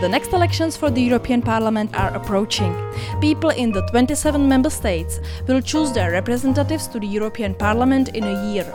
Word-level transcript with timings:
The 0.00 0.08
next 0.10 0.34
elections 0.34 0.76
for 0.76 0.90
the 0.90 1.00
European 1.00 1.40
Parliament 1.40 1.98
are 1.98 2.14
approaching. 2.14 2.74
People 3.22 3.48
in 3.48 3.72
the 3.72 3.80
27 3.90 4.46
member 4.46 4.68
states 4.68 5.20
will 5.48 5.62
choose 5.62 5.90
their 5.90 6.12
representatives 6.12 6.86
to 6.88 7.00
the 7.00 7.06
European 7.06 7.54
Parliament 7.54 8.10
in 8.14 8.24
a 8.24 8.52
year. 8.52 8.66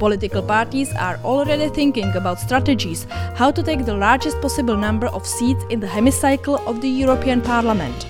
Political 0.00 0.42
parties 0.42 0.92
are 0.94 1.16
already 1.22 1.68
thinking 1.68 2.12
about 2.16 2.40
strategies 2.40 3.06
how 3.36 3.52
to 3.52 3.62
take 3.62 3.84
the 3.84 3.94
largest 3.94 4.40
possible 4.40 4.76
number 4.76 5.06
of 5.06 5.24
seats 5.24 5.62
in 5.70 5.78
the 5.78 5.86
hemicycle 5.86 6.56
of 6.66 6.80
the 6.80 6.88
European 6.88 7.40
Parliament. 7.40 8.06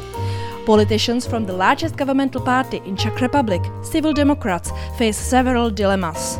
Politicians 0.64 1.26
from 1.26 1.44
the 1.44 1.52
largest 1.52 1.98
governmental 1.98 2.40
party 2.40 2.80
in 2.86 2.96
Czech 2.96 3.20
Republic, 3.20 3.60
Civil 3.82 4.14
Democrats, 4.14 4.72
face 4.96 5.18
several 5.18 5.70
dilemmas. 5.70 6.38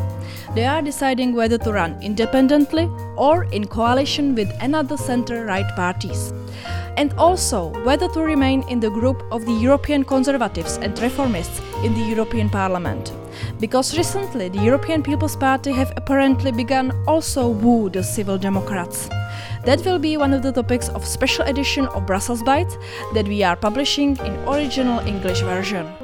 They 0.55 0.67
are 0.67 0.83
deciding 0.83 1.33
whether 1.33 1.57
to 1.57 1.73
run 1.73 1.99
independently 2.03 2.91
or 3.17 3.45
in 3.45 3.67
coalition 3.67 4.35
with 4.35 4.53
another 4.61 4.99
center 4.99 5.47
right 5.47 5.69
parties. 5.75 6.33
And 6.99 7.15
also 7.15 7.71
whether 7.85 8.07
to 8.09 8.21
remain 8.21 8.63
in 8.69 8.79
the 8.79 8.91
group 8.91 9.23
of 9.33 9.47
the 9.47 9.53
European 9.53 10.05
conservatives 10.05 10.77
and 10.77 10.95
reformists 10.97 11.63
in 11.83 11.95
the 11.95 12.05
European 12.05 12.51
Parliament. 12.51 13.13
Because 13.61 13.97
recently 13.97 14.51
the 14.51 14.63
European 14.63 15.03
People's 15.03 15.37
Party 15.37 15.73
have 15.73 15.95
apparently 15.97 16.53
begun 16.53 16.93
also 17.07 17.49
woo 17.49 17.89
the 17.89 18.03
Civil 18.03 18.37
Democrats. 18.37 19.09
That 19.65 19.83
will 19.87 19.99
be 19.99 20.19
one 20.19 20.35
of 20.35 20.43
the 20.43 20.53
topics 20.53 20.91
of 20.91 21.07
special 21.07 21.47
edition 21.47 21.87
of 21.87 22.05
Brussels 22.05 22.43
Bites 22.43 22.77
that 23.15 23.27
we 23.27 23.43
are 23.43 23.57
publishing 23.57 24.19
in 24.19 24.37
original 24.47 25.01
English 25.07 25.41
version. 25.41 26.02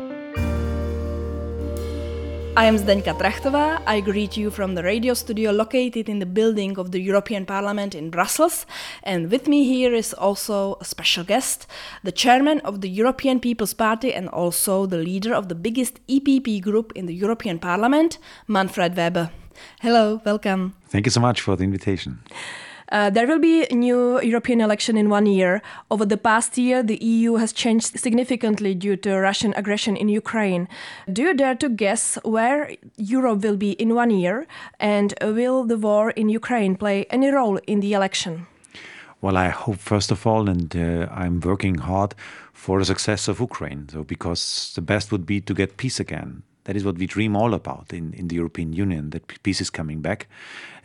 I 2.58 2.64
am 2.64 2.76
Zdeňka 2.76 3.14
Trachtová. 3.14 3.80
I 3.86 4.00
greet 4.00 4.36
you 4.36 4.50
from 4.50 4.74
the 4.74 4.82
radio 4.82 5.14
studio 5.14 5.52
located 5.52 6.08
in 6.08 6.18
the 6.18 6.26
building 6.26 6.76
of 6.76 6.90
the 6.90 6.98
European 6.98 7.46
Parliament 7.46 7.94
in 7.94 8.10
Brussels. 8.10 8.66
And 9.04 9.30
with 9.30 9.46
me 9.46 9.62
here 9.62 9.94
is 9.94 10.12
also 10.12 10.76
a 10.80 10.84
special 10.84 11.22
guest, 11.22 11.68
the 12.02 12.10
chairman 12.10 12.60
of 12.64 12.80
the 12.80 12.88
European 12.88 13.38
People's 13.38 13.74
Party 13.74 14.12
and 14.12 14.28
also 14.28 14.86
the 14.86 14.96
leader 14.96 15.34
of 15.34 15.48
the 15.48 15.54
biggest 15.54 16.00
EPP 16.08 16.60
group 16.60 16.92
in 16.96 17.06
the 17.06 17.14
European 17.14 17.60
Parliament, 17.60 18.18
Manfred 18.48 18.96
Weber. 18.96 19.30
Hello, 19.80 20.20
welcome. 20.24 20.74
Thank 20.88 21.06
you 21.06 21.12
so 21.12 21.20
much 21.20 21.40
for 21.40 21.54
the 21.54 21.62
invitation. 21.62 22.18
Uh, 22.90 23.10
there 23.10 23.26
will 23.26 23.38
be 23.38 23.66
a 23.66 23.74
new 23.74 24.20
European 24.22 24.60
election 24.60 24.96
in 24.96 25.10
one 25.10 25.26
year. 25.26 25.60
Over 25.90 26.06
the 26.06 26.16
past 26.16 26.56
year, 26.56 26.82
the 26.82 26.96
EU 27.04 27.34
has 27.34 27.52
changed 27.52 27.98
significantly 27.98 28.74
due 28.74 28.96
to 28.96 29.18
Russian 29.18 29.52
aggression 29.54 29.96
in 29.96 30.08
Ukraine. 30.08 30.68
Do 31.12 31.22
you 31.22 31.34
dare 31.34 31.54
to 31.56 31.68
guess 31.68 32.18
where 32.24 32.72
Europe 32.96 33.42
will 33.42 33.56
be 33.56 33.72
in 33.72 33.94
one 33.94 34.10
year? 34.10 34.46
And 34.80 35.12
will 35.20 35.64
the 35.64 35.76
war 35.76 36.10
in 36.10 36.28
Ukraine 36.28 36.76
play 36.76 37.04
any 37.10 37.28
role 37.28 37.58
in 37.66 37.80
the 37.80 37.92
election? 37.92 38.46
Well, 39.20 39.36
I 39.36 39.48
hope, 39.48 39.78
first 39.78 40.10
of 40.12 40.26
all, 40.26 40.48
and 40.48 40.74
uh, 40.76 41.08
I'm 41.10 41.40
working 41.40 41.78
hard 41.78 42.14
for 42.52 42.78
the 42.78 42.84
success 42.84 43.28
of 43.28 43.40
Ukraine. 43.40 43.88
So, 43.88 44.04
because 44.04 44.72
the 44.74 44.82
best 44.82 45.10
would 45.10 45.26
be 45.26 45.40
to 45.40 45.54
get 45.54 45.76
peace 45.76 45.98
again. 45.98 46.42
That 46.68 46.76
is 46.76 46.84
what 46.84 46.98
we 46.98 47.06
dream 47.06 47.34
all 47.34 47.54
about 47.54 47.94
in, 47.94 48.12
in 48.12 48.28
the 48.28 48.36
European 48.36 48.74
Union, 48.74 49.08
that 49.10 49.42
peace 49.42 49.62
is 49.62 49.70
coming 49.70 50.02
back. 50.02 50.28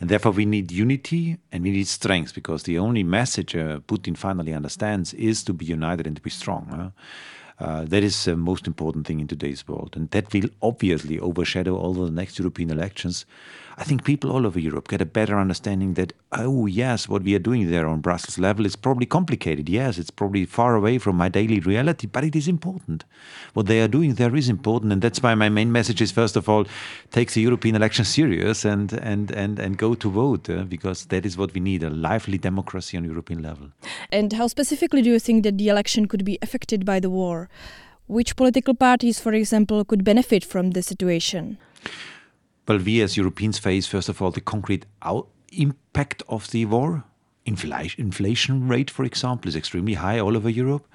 And 0.00 0.08
therefore, 0.08 0.32
we 0.32 0.46
need 0.46 0.72
unity 0.72 1.36
and 1.52 1.62
we 1.62 1.72
need 1.72 1.86
strength 1.88 2.34
because 2.34 2.62
the 2.62 2.78
only 2.78 3.02
message 3.02 3.54
uh, 3.54 3.80
Putin 3.80 4.16
finally 4.16 4.54
understands 4.54 5.12
is 5.12 5.44
to 5.44 5.52
be 5.52 5.66
united 5.66 6.06
and 6.06 6.16
to 6.16 6.22
be 6.22 6.30
strong. 6.30 6.94
Uh, 7.58 7.84
that 7.84 8.02
is 8.02 8.24
the 8.24 8.34
most 8.34 8.66
important 8.66 9.06
thing 9.06 9.20
in 9.20 9.28
today's 9.28 9.68
world. 9.68 9.92
And 9.94 10.10
that 10.12 10.32
will 10.32 10.48
obviously 10.62 11.20
overshadow 11.20 11.76
all 11.76 11.92
the 11.92 12.10
next 12.10 12.38
European 12.38 12.70
elections. 12.70 13.26
I 13.76 13.82
think 13.82 14.04
people 14.04 14.30
all 14.30 14.46
over 14.46 14.60
Europe 14.60 14.86
get 14.88 15.00
a 15.00 15.06
better 15.06 15.36
understanding 15.36 15.94
that, 15.94 16.12
oh, 16.32 16.66
yes, 16.66 17.08
what 17.08 17.24
we 17.24 17.34
are 17.34 17.40
doing 17.40 17.70
there 17.70 17.88
on 17.88 18.00
Brussels 18.00 18.38
level 18.38 18.66
is 18.66 18.76
probably 18.76 19.06
complicated. 19.06 19.68
Yes, 19.68 19.98
it's 19.98 20.12
probably 20.12 20.44
far 20.44 20.76
away 20.76 20.98
from 20.98 21.16
my 21.16 21.28
daily 21.28 21.58
reality, 21.58 22.06
but 22.06 22.22
it 22.22 22.36
is 22.36 22.46
important. 22.46 23.04
What 23.52 23.66
they 23.66 23.80
are 23.80 23.88
doing 23.88 24.14
there 24.14 24.36
is 24.36 24.48
important. 24.48 24.92
And 24.92 25.02
that's 25.02 25.22
why 25.22 25.34
my 25.34 25.48
main 25.48 25.72
message 25.72 26.00
is, 26.00 26.12
first 26.12 26.36
of 26.36 26.48
all, 26.48 26.66
take 27.10 27.32
the 27.32 27.40
European 27.40 27.74
election 27.74 28.04
serious 28.04 28.64
and, 28.64 28.92
and, 28.92 29.32
and, 29.32 29.58
and 29.58 29.76
go 29.76 29.94
to 29.94 30.08
vote, 30.08 30.48
uh, 30.48 30.62
because 30.62 31.06
that 31.06 31.26
is 31.26 31.36
what 31.36 31.52
we 31.52 31.60
need 31.60 31.82
a 31.82 31.90
lively 31.90 32.38
democracy 32.38 32.96
on 32.96 33.04
European 33.04 33.42
level. 33.42 33.70
And 34.12 34.32
how 34.32 34.46
specifically 34.46 35.02
do 35.02 35.10
you 35.10 35.18
think 35.18 35.42
that 35.42 35.58
the 35.58 35.68
election 35.68 36.06
could 36.06 36.24
be 36.24 36.38
affected 36.42 36.84
by 36.84 37.00
the 37.00 37.10
war? 37.10 37.48
Which 38.06 38.36
political 38.36 38.74
parties, 38.74 39.18
for 39.18 39.32
example, 39.32 39.84
could 39.84 40.04
benefit 40.04 40.44
from 40.44 40.72
the 40.72 40.82
situation? 40.82 41.58
Well, 42.66 42.78
we 42.78 43.02
as 43.02 43.16
Europeans 43.16 43.58
face, 43.58 43.86
first 43.86 44.08
of 44.08 44.22
all, 44.22 44.30
the 44.30 44.40
concrete 44.40 44.86
impact 45.52 46.22
of 46.28 46.50
the 46.50 46.64
war. 46.64 47.04
Inflation 47.44 48.68
rate, 48.68 48.90
for 48.90 49.04
example, 49.04 49.48
is 49.48 49.56
extremely 49.56 49.94
high 49.94 50.18
all 50.18 50.34
over 50.34 50.48
Europe. 50.48 50.88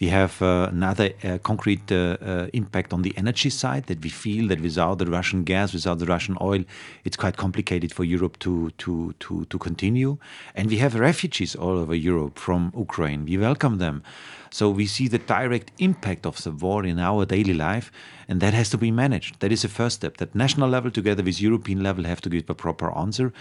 We 0.00 0.08
have 0.08 0.42
uh, 0.42 0.68
another 0.72 1.10
uh, 1.22 1.38
concrete 1.38 1.92
uh, 1.92 2.16
uh, 2.20 2.48
impact 2.52 2.92
on 2.92 3.02
the 3.02 3.16
energy 3.16 3.48
side 3.48 3.84
that 3.86 4.02
we 4.02 4.10
feel 4.10 4.48
that 4.48 4.60
without 4.60 4.98
the 4.98 5.06
Russian 5.06 5.44
gas, 5.44 5.72
without 5.72 6.00
the 6.00 6.06
Russian 6.06 6.36
oil, 6.40 6.64
it's 7.04 7.16
quite 7.16 7.36
complicated 7.36 7.92
for 7.92 8.02
Europe 8.02 8.40
to, 8.40 8.70
to, 8.78 9.14
to, 9.20 9.44
to 9.44 9.58
continue. 9.58 10.18
And 10.56 10.68
we 10.68 10.78
have 10.78 10.96
refugees 10.96 11.54
all 11.54 11.78
over 11.78 11.94
Europe 11.94 12.40
from 12.40 12.72
Ukraine. 12.76 13.24
We 13.24 13.38
welcome 13.38 13.78
them. 13.78 14.02
So 14.50 14.68
we 14.68 14.86
see 14.86 15.06
the 15.06 15.18
direct 15.18 15.70
impact 15.78 16.26
of 16.26 16.42
the 16.42 16.50
war 16.50 16.84
in 16.84 16.98
our 16.98 17.24
daily 17.24 17.54
life, 17.54 17.92
and 18.28 18.40
that 18.40 18.52
has 18.52 18.70
to 18.70 18.78
be 18.78 18.90
managed. 18.90 19.38
That 19.40 19.52
is 19.52 19.62
the 19.62 19.68
first 19.68 19.96
step. 19.96 20.16
That 20.16 20.34
national 20.34 20.68
level 20.68 20.90
together 20.90 21.22
with 21.22 21.40
European 21.40 21.84
level 21.84 22.04
have 22.04 22.20
to 22.22 22.28
give 22.28 22.50
a 22.50 22.54
proper 22.54 22.90
answer. 22.96 23.32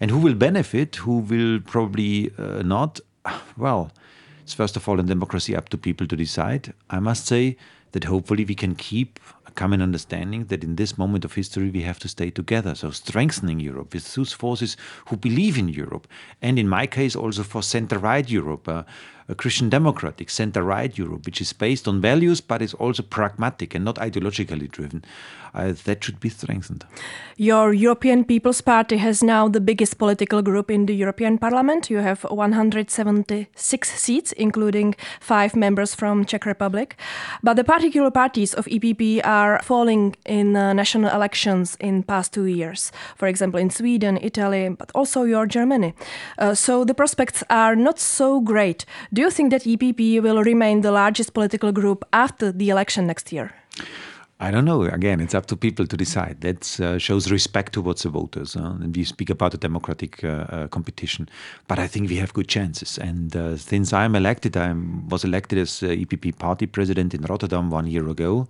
And 0.00 0.10
who 0.10 0.18
will 0.18 0.34
benefit, 0.34 0.96
who 0.96 1.18
will 1.18 1.60
probably 1.60 2.32
uh, 2.36 2.62
not? 2.62 2.98
Well, 3.56 3.92
it's 4.50 4.56
first 4.56 4.76
of 4.76 4.88
all 4.88 4.98
in 4.98 5.06
democracy 5.06 5.54
up 5.54 5.68
to 5.68 5.78
people 5.78 6.08
to 6.08 6.16
decide. 6.16 6.74
I 6.90 6.98
must 6.98 7.24
say 7.24 7.56
that 7.92 8.02
hopefully 8.02 8.44
we 8.44 8.56
can 8.56 8.74
keep 8.74 9.20
a 9.46 9.52
common 9.52 9.80
understanding 9.80 10.46
that 10.46 10.64
in 10.64 10.74
this 10.74 10.98
moment 10.98 11.24
of 11.24 11.34
history 11.34 11.70
we 11.70 11.82
have 11.82 12.00
to 12.00 12.08
stay 12.08 12.30
together. 12.30 12.74
So 12.74 12.90
strengthening 12.90 13.60
Europe 13.60 13.94
with 13.94 14.12
those 14.12 14.32
forces 14.32 14.76
who 15.06 15.16
believe 15.16 15.56
in 15.56 15.68
Europe, 15.68 16.08
and 16.42 16.58
in 16.58 16.68
my 16.68 16.88
case 16.88 17.14
also 17.14 17.44
for 17.44 17.62
center-right 17.62 18.28
Europe. 18.28 18.66
Uh, 18.66 18.82
a 19.30 19.34
Christian 19.34 19.68
democratic 19.68 20.28
center 20.28 20.62
right 20.62 20.98
Europe, 20.98 21.24
which 21.24 21.40
is 21.40 21.52
based 21.52 21.86
on 21.86 22.00
values 22.00 22.40
but 22.40 22.60
is 22.60 22.74
also 22.74 23.02
pragmatic 23.02 23.74
and 23.74 23.84
not 23.84 23.96
ideologically 23.96 24.70
driven, 24.70 25.04
uh, 25.54 25.72
that 25.84 26.04
should 26.04 26.20
be 26.20 26.28
strengthened. 26.28 26.84
Your 27.36 27.72
European 27.72 28.24
People's 28.24 28.60
Party 28.60 28.96
has 28.98 29.22
now 29.22 29.48
the 29.48 29.60
biggest 29.60 29.98
political 29.98 30.42
group 30.42 30.70
in 30.70 30.86
the 30.86 30.94
European 30.94 31.38
Parliament. 31.38 31.90
You 31.90 31.98
have 31.98 32.22
176 32.24 33.90
seats, 33.90 34.32
including 34.32 34.94
five 35.20 35.56
members 35.56 35.94
from 35.94 36.24
Czech 36.24 36.46
Republic. 36.46 36.96
But 37.42 37.54
the 37.54 37.64
particular 37.64 38.10
parties 38.10 38.54
of 38.54 38.66
EPP 38.66 39.20
are 39.24 39.60
falling 39.62 40.16
in 40.24 40.56
uh, 40.56 40.72
national 40.72 41.10
elections 41.10 41.76
in 41.80 42.02
past 42.02 42.32
two 42.32 42.46
years. 42.46 42.92
For 43.16 43.26
example, 43.26 43.60
in 43.60 43.70
Sweden, 43.70 44.18
Italy, 44.22 44.68
but 44.68 44.90
also 44.94 45.22
your 45.22 45.46
Germany. 45.46 45.94
Uh, 46.38 46.54
so 46.54 46.84
the 46.84 46.94
prospects 46.94 47.42
are 47.50 47.74
not 47.74 47.98
so 47.98 48.40
great. 48.40 48.84
Do 49.12 49.19
you 49.20 49.30
think 49.30 49.50
that 49.50 49.62
EPP 49.62 50.22
will 50.22 50.42
remain 50.42 50.80
the 50.80 50.90
largest 50.90 51.34
political 51.34 51.72
group 51.72 52.04
after 52.12 52.52
the 52.52 52.70
election 52.70 53.06
next 53.06 53.32
year? 53.32 53.52
I 54.42 54.50
don't 54.50 54.64
know. 54.64 54.82
Again, 54.84 55.20
it's 55.20 55.34
up 55.34 55.44
to 55.46 55.56
people 55.56 55.86
to 55.86 55.96
decide. 55.96 56.40
That 56.40 56.80
uh, 56.80 56.98
shows 56.98 57.30
respect 57.30 57.74
towards 57.74 58.04
the 58.04 58.08
voters. 58.08 58.56
Uh, 58.56 58.78
and 58.80 58.96
we 58.96 59.04
speak 59.04 59.28
about 59.28 59.52
a 59.52 59.58
democratic 59.58 60.24
uh, 60.24 60.28
uh 60.28 60.68
competition. 60.68 61.28
But 61.68 61.78
I 61.78 61.86
think 61.86 62.08
we 62.08 62.16
have 62.16 62.32
good 62.32 62.48
chances. 62.48 62.98
And 62.98 63.36
uh, 63.36 63.58
since 63.58 63.92
I'm 63.92 64.16
elected, 64.16 64.56
I 64.56 64.74
was 65.10 65.24
elected 65.24 65.58
as 65.58 65.70
EPP 65.82 66.38
party 66.38 66.66
president 66.66 67.12
in 67.14 67.22
Rotterdam 67.22 67.70
one 67.70 67.86
year 67.86 68.08
ago. 68.08 68.48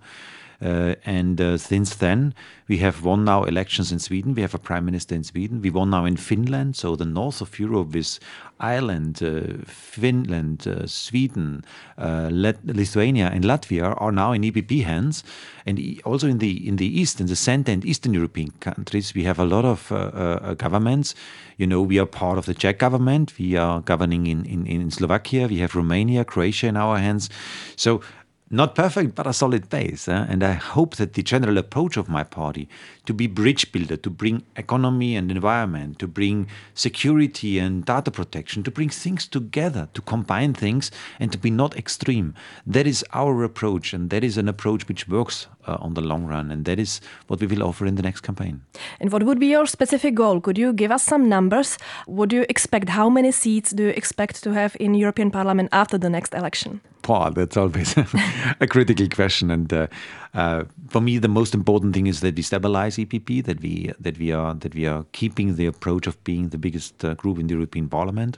Uh, 0.61 0.95
and 1.05 1.41
uh, 1.41 1.57
since 1.57 1.95
then, 1.95 2.33
we 2.67 2.77
have 2.77 3.03
won 3.03 3.25
now 3.25 3.43
elections 3.43 3.91
in 3.91 3.99
Sweden. 3.99 4.35
We 4.35 4.41
have 4.41 4.53
a 4.53 4.59
prime 4.59 4.85
minister 4.85 5.15
in 5.15 5.23
Sweden. 5.23 5.61
We 5.61 5.71
won 5.71 5.89
now 5.89 6.05
in 6.05 6.17
Finland. 6.17 6.75
So 6.75 6.95
the 6.95 7.05
north 7.05 7.41
of 7.41 7.59
Europe 7.59 7.93
with 7.93 8.19
Ireland, 8.59 9.23
uh, 9.23 9.65
Finland, 9.65 10.67
Sweden, 10.85 11.65
Lithuania, 11.97 13.31
and 13.33 13.43
Latvia 13.43 13.99
are 13.99 14.11
now 14.11 14.33
in 14.33 14.43
EPP 14.43 14.83
hands. 14.83 15.23
And 15.65 15.79
also 16.05 16.27
in 16.27 16.37
the 16.37 16.67
in 16.67 16.77
the 16.77 16.85
east, 16.85 17.19
in 17.19 17.27
the 17.27 17.35
center 17.35 17.71
and 17.71 17.83
eastern 17.83 18.13
European 18.13 18.51
countries, 18.59 19.13
we 19.15 19.23
have 19.23 19.39
a 19.39 19.45
lot 19.45 19.65
of 19.65 19.89
governments. 20.57 21.15
You 21.57 21.67
know, 21.67 21.81
we 21.81 21.99
are 21.99 22.07
part 22.07 22.37
of 22.37 22.45
the 22.45 22.53
Czech 22.53 22.79
government. 22.79 23.33
We 23.37 23.55
are 23.55 23.81
governing 23.81 24.25
in, 24.27 24.45
in, 24.45 24.65
in 24.65 24.89
Slovakia. 24.89 25.47
We 25.47 25.59
have 25.59 25.75
Romania, 25.75 26.23
Croatia 26.23 26.67
in 26.67 26.77
our 26.77 26.97
hands. 26.97 27.29
So 27.75 28.01
not 28.51 28.75
perfect, 28.75 29.15
but 29.15 29.25
a 29.25 29.33
solid 29.33 29.69
base. 29.69 30.07
Eh? 30.07 30.25
And 30.29 30.43
I 30.43 30.53
hope 30.53 30.97
that 30.97 31.13
the 31.13 31.23
general 31.23 31.57
approach 31.57 31.97
of 31.97 32.09
my 32.09 32.23
party 32.23 32.67
to 33.05 33.13
be 33.13 33.27
bridge 33.27 33.71
builder, 33.71 33.97
to 33.97 34.09
bring 34.09 34.43
economy 34.55 35.15
and 35.15 35.31
environment, 35.31 35.99
to 35.99 36.07
bring 36.07 36.47
security 36.73 37.59
and 37.59 37.85
data 37.85 38.11
protection, 38.11 38.63
to 38.63 38.71
bring 38.71 38.89
things 38.89 39.27
together, 39.27 39.89
to 39.93 40.01
combine 40.01 40.53
things, 40.53 40.91
and 41.19 41.31
to 41.31 41.37
be 41.37 41.49
not 41.49 41.75
extreme. 41.77 42.33
That 42.67 42.85
is 42.85 43.05
our 43.13 43.43
approach, 43.43 43.93
and 43.93 44.09
that 44.09 44.23
is 44.23 44.37
an 44.37 44.47
approach 44.47 44.87
which 44.87 45.07
works 45.07 45.47
uh, 45.67 45.77
on 45.79 45.93
the 45.93 46.01
long 46.01 46.25
run. 46.25 46.51
And 46.51 46.65
that 46.65 46.79
is 46.79 47.01
what 47.27 47.39
we 47.39 47.47
will 47.47 47.63
offer 47.63 47.85
in 47.85 47.95
the 47.95 48.01
next 48.01 48.21
campaign. 48.21 48.61
And 48.99 49.11
what 49.11 49.23
would 49.23 49.39
be 49.39 49.47
your 49.47 49.65
specific 49.65 50.15
goal? 50.15 50.41
Could 50.41 50.57
you 50.57 50.73
give 50.73 50.91
us 50.91 51.03
some 51.03 51.29
numbers? 51.29 51.77
What 52.05 52.29
do 52.29 52.35
you 52.35 52.45
expect? 52.49 52.89
How 52.89 53.09
many 53.09 53.31
seats 53.31 53.71
do 53.71 53.83
you 53.83 53.89
expect 53.89 54.43
to 54.43 54.51
have 54.53 54.75
in 54.79 54.93
European 54.93 55.31
Parliament 55.31 55.69
after 55.71 55.97
the 55.97 56.09
next 56.09 56.33
election? 56.33 56.81
Paul, 57.01 57.31
that's 57.31 57.57
always 57.57 57.95
a 58.59 58.67
critical 58.67 59.07
question. 59.09 59.51
And 59.51 59.73
uh, 59.73 59.87
uh, 60.33 60.63
for 60.89 61.01
me, 61.01 61.17
the 61.17 61.27
most 61.27 61.53
important 61.53 61.93
thing 61.93 62.07
is 62.07 62.21
that 62.21 62.35
we 62.35 62.41
stabilize 62.41 62.97
EPP, 62.97 63.43
that 63.45 63.61
we 63.61 63.91
that 63.99 64.17
we 64.17 64.31
are 64.31 64.53
that 64.55 64.75
we 64.75 64.85
are 64.85 65.05
keeping 65.11 65.55
the 65.55 65.65
approach 65.65 66.07
of 66.07 66.23
being 66.23 66.49
the 66.49 66.57
biggest 66.57 67.03
uh, 67.03 67.13
group 67.15 67.39
in 67.39 67.47
the 67.47 67.53
European 67.53 67.89
Parliament. 67.89 68.37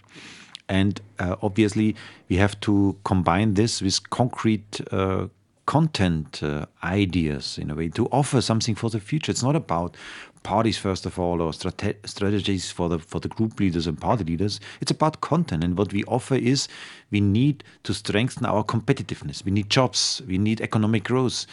And 0.69 1.01
uh, 1.19 1.35
obviously, 1.41 1.95
we 2.29 2.37
have 2.37 2.59
to 2.61 2.95
combine 3.03 3.55
this 3.55 3.81
with 3.81 4.09
concrete 4.09 4.81
uh, 4.91 5.27
content 5.65 6.43
uh, 6.43 6.65
ideas 6.83 7.57
in 7.57 7.69
a 7.69 7.75
way 7.75 7.89
to 7.89 8.07
offer 8.07 8.41
something 8.41 8.75
for 8.75 8.89
the 8.89 8.99
future. 8.99 9.31
It's 9.31 9.43
not 9.43 9.55
about 9.55 9.95
parties 10.43 10.77
first 10.77 11.05
of 11.05 11.17
all 11.17 11.41
or 11.41 11.53
strate- 11.53 11.97
strategies 12.05 12.71
for 12.71 12.89
the 12.89 12.99
for 12.99 13.19
the 13.19 13.29
group 13.29 13.59
leaders 13.59 13.87
and 13.87 13.99
party 13.99 14.23
leaders. 14.23 14.59
It's 14.81 14.91
about 14.91 15.21
content, 15.21 15.63
and 15.63 15.77
what 15.77 15.93
we 15.93 16.03
offer 16.03 16.35
is 16.35 16.67
we 17.11 17.21
need 17.21 17.63
to 17.83 17.93
strengthen 17.93 18.45
our 18.45 18.63
competitiveness. 18.63 19.45
We 19.45 19.51
need 19.51 19.69
jobs. 19.69 20.21
We 20.27 20.37
need 20.37 20.61
economic 20.61 21.03
growth 21.05 21.45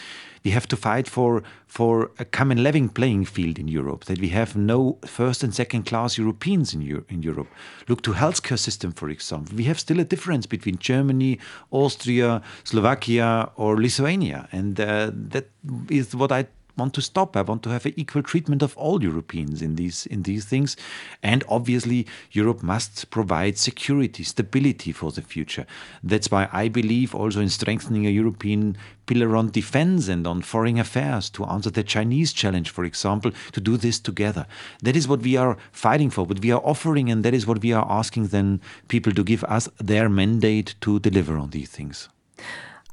we 0.45 0.51
have 0.51 0.67
to 0.69 0.77
fight 0.77 1.09
for 1.09 1.43
for 1.67 2.11
a 2.19 2.25
common 2.25 2.63
level 2.63 2.89
playing 2.89 3.25
field 3.25 3.59
in 3.59 3.69
Europe. 3.69 4.05
That 4.05 4.21
we 4.21 4.29
have 4.31 4.57
no 4.57 4.99
first 5.05 5.45
and 5.45 5.55
second 5.55 5.85
class 5.87 6.19
Europeans 6.19 6.75
in, 6.75 6.83
Euro 6.83 7.05
in 7.09 7.23
Europe. 7.23 7.49
Look 7.89 8.03
to 8.03 8.13
healthcare 8.13 8.59
system, 8.59 8.93
for 8.93 9.09
example. 9.09 9.57
We 9.57 9.65
have 9.65 9.79
still 9.79 10.01
a 10.01 10.05
difference 10.05 10.47
between 10.47 10.79
Germany, 10.79 11.39
Austria, 11.71 12.43
Slovakia, 12.65 13.51
or 13.57 13.81
Lithuania, 13.81 14.49
and 14.53 14.81
uh, 14.81 15.11
that 15.31 15.51
is 15.89 16.15
what 16.15 16.33
I 16.33 16.47
want 16.77 16.95
to 16.95 17.03
stop. 17.03 17.37
I 17.37 17.43
want 17.43 17.63
to 17.65 17.71
have 17.71 17.87
an 17.87 17.95
equal 17.97 18.23
treatment 18.23 18.63
of 18.63 18.77
all 18.77 19.03
Europeans 19.03 19.63
in 19.63 19.77
these 19.77 20.07
in 20.07 20.23
these 20.23 20.45
things. 20.45 20.77
And 21.23 21.45
obviously, 21.49 22.07
Europe 22.33 22.63
must 22.63 23.11
provide 23.11 23.59
security, 23.59 24.25
stability 24.25 24.93
for 24.93 25.13
the 25.13 25.23
future. 25.23 25.67
That's 26.03 26.31
why 26.31 26.49
I 26.53 26.69
believe 26.69 27.15
also 27.15 27.41
in 27.41 27.49
strengthening 27.49 28.07
a 28.07 28.11
European 28.11 28.77
pillar 29.07 29.35
on 29.35 29.51
defense 29.51 30.07
and 30.07 30.25
on 30.25 30.41
foreign 30.41 30.79
affairs 30.79 31.29
to 31.31 31.45
answer 31.45 31.71
the 31.71 31.83
Chinese 31.83 32.33
challenge, 32.33 32.71
for 32.71 32.85
example, 32.85 33.33
to 33.51 33.61
do 33.61 33.77
this 33.77 33.99
together. 33.99 34.47
That 34.83 34.95
is 34.95 35.09
what 35.09 35.23
we 35.23 35.37
are 35.37 35.57
fighting 35.73 36.11
for, 36.11 36.25
what 36.25 36.41
we 36.41 36.53
are 36.53 36.63
offering, 36.65 37.11
and 37.11 37.25
that 37.25 37.35
is 37.35 37.45
what 37.45 37.61
we 37.61 37.73
are 37.73 37.87
asking 37.91 38.29
then 38.29 38.61
people 38.87 39.13
to 39.13 39.25
give 39.25 39.43
us 39.45 39.69
their 39.79 40.09
mandate 40.09 40.77
to 40.83 41.01
deliver 41.01 41.37
on 41.37 41.51
these 41.51 41.71
things. 41.71 42.09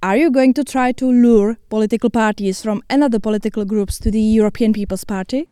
Are 0.04 0.16
you 0.16 0.30
going 0.30 0.54
to 0.54 0.64
try 0.64 0.92
to 0.92 1.12
lure 1.12 1.58
political 1.70 2.12
parties 2.12 2.62
from 2.62 2.84
another 2.90 3.20
political 3.20 3.66
groups 3.66 3.98
to 4.00 4.12
the 4.12 4.22
European 4.22 4.72
People's 4.72 5.04
Party? 5.04 5.50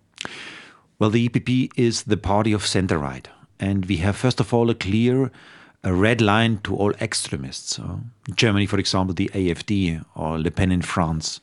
Well, 0.99 1.09
the 1.09 1.27
EPP 1.27 1.71
is 1.75 2.03
the 2.03 2.17
party 2.17 2.53
of 2.53 2.65
center 2.65 2.99
right. 2.99 3.27
And 3.59 3.85
we 3.85 3.97
have, 3.97 4.15
first 4.15 4.39
of 4.39 4.53
all, 4.53 4.69
a 4.69 4.75
clear 4.75 5.31
a 5.83 5.93
red 5.93 6.19
line 6.19 6.59
to 6.63 6.75
all 6.75 6.91
extremists. 6.99 7.79
Uh, 7.79 7.97
Germany, 8.35 8.65
for 8.65 8.79
example, 8.79 9.13
the 9.13 9.29
AFD 9.33 10.03
or 10.15 10.39
Le 10.39 10.51
Pen 10.51 10.71
in 10.71 10.81
France. 10.81 11.41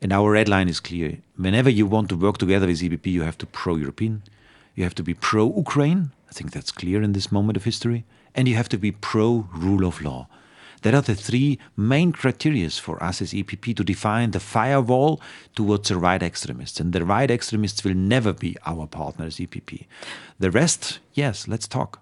And 0.00 0.12
our 0.12 0.30
red 0.30 0.48
line 0.48 0.68
is 0.68 0.80
clear. 0.80 1.18
Whenever 1.36 1.70
you 1.70 1.86
want 1.86 2.08
to 2.08 2.16
work 2.16 2.38
together 2.38 2.66
with 2.66 2.80
EPP, 2.80 3.06
you 3.06 3.22
have 3.22 3.38
to 3.38 3.46
pro 3.46 3.76
European, 3.76 4.22
you 4.74 4.84
have 4.84 4.94
to 4.96 5.02
be 5.02 5.14
pro 5.14 5.52
Ukraine. 5.56 6.12
I 6.30 6.32
think 6.32 6.52
that's 6.52 6.72
clear 6.72 7.02
in 7.02 7.12
this 7.12 7.30
moment 7.30 7.56
of 7.56 7.64
history. 7.64 8.04
And 8.34 8.48
you 8.48 8.56
have 8.56 8.68
to 8.70 8.78
be 8.78 8.92
pro 8.92 9.48
rule 9.52 9.84
of 9.84 10.00
law. 10.00 10.28
There 10.82 10.94
are 10.94 11.02
the 11.02 11.14
three 11.14 11.58
main 11.76 12.12
criteria 12.12 12.70
for 12.70 13.02
us 13.02 13.22
as 13.22 13.32
EPP 13.32 13.76
to 13.76 13.84
define 13.84 14.32
the 14.32 14.40
firewall 14.40 15.20
towards 15.54 15.88
the 15.88 15.96
right 15.96 16.22
extremists. 16.22 16.80
And 16.80 16.92
the 16.92 17.04
right 17.04 17.30
extremists 17.30 17.84
will 17.84 17.94
never 17.94 18.32
be 18.32 18.56
our 18.66 18.86
partner 18.86 19.26
as 19.26 19.36
EPP. 19.36 19.86
The 20.38 20.50
rest, 20.50 21.00
yes, 21.14 21.48
let's 21.48 21.66
talk. 21.66 22.00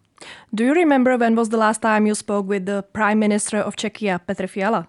Do 0.54 0.64
you 0.64 0.74
remember 0.74 1.16
when 1.16 1.34
was 1.36 1.48
the 1.48 1.56
last 1.56 1.80
time 1.80 2.06
you 2.06 2.14
spoke 2.14 2.46
with 2.46 2.66
the 2.66 2.82
Prime 2.92 3.18
Minister 3.18 3.58
of 3.58 3.76
Czechia, 3.76 4.20
Petr 4.26 4.48
Fiala? 4.48 4.86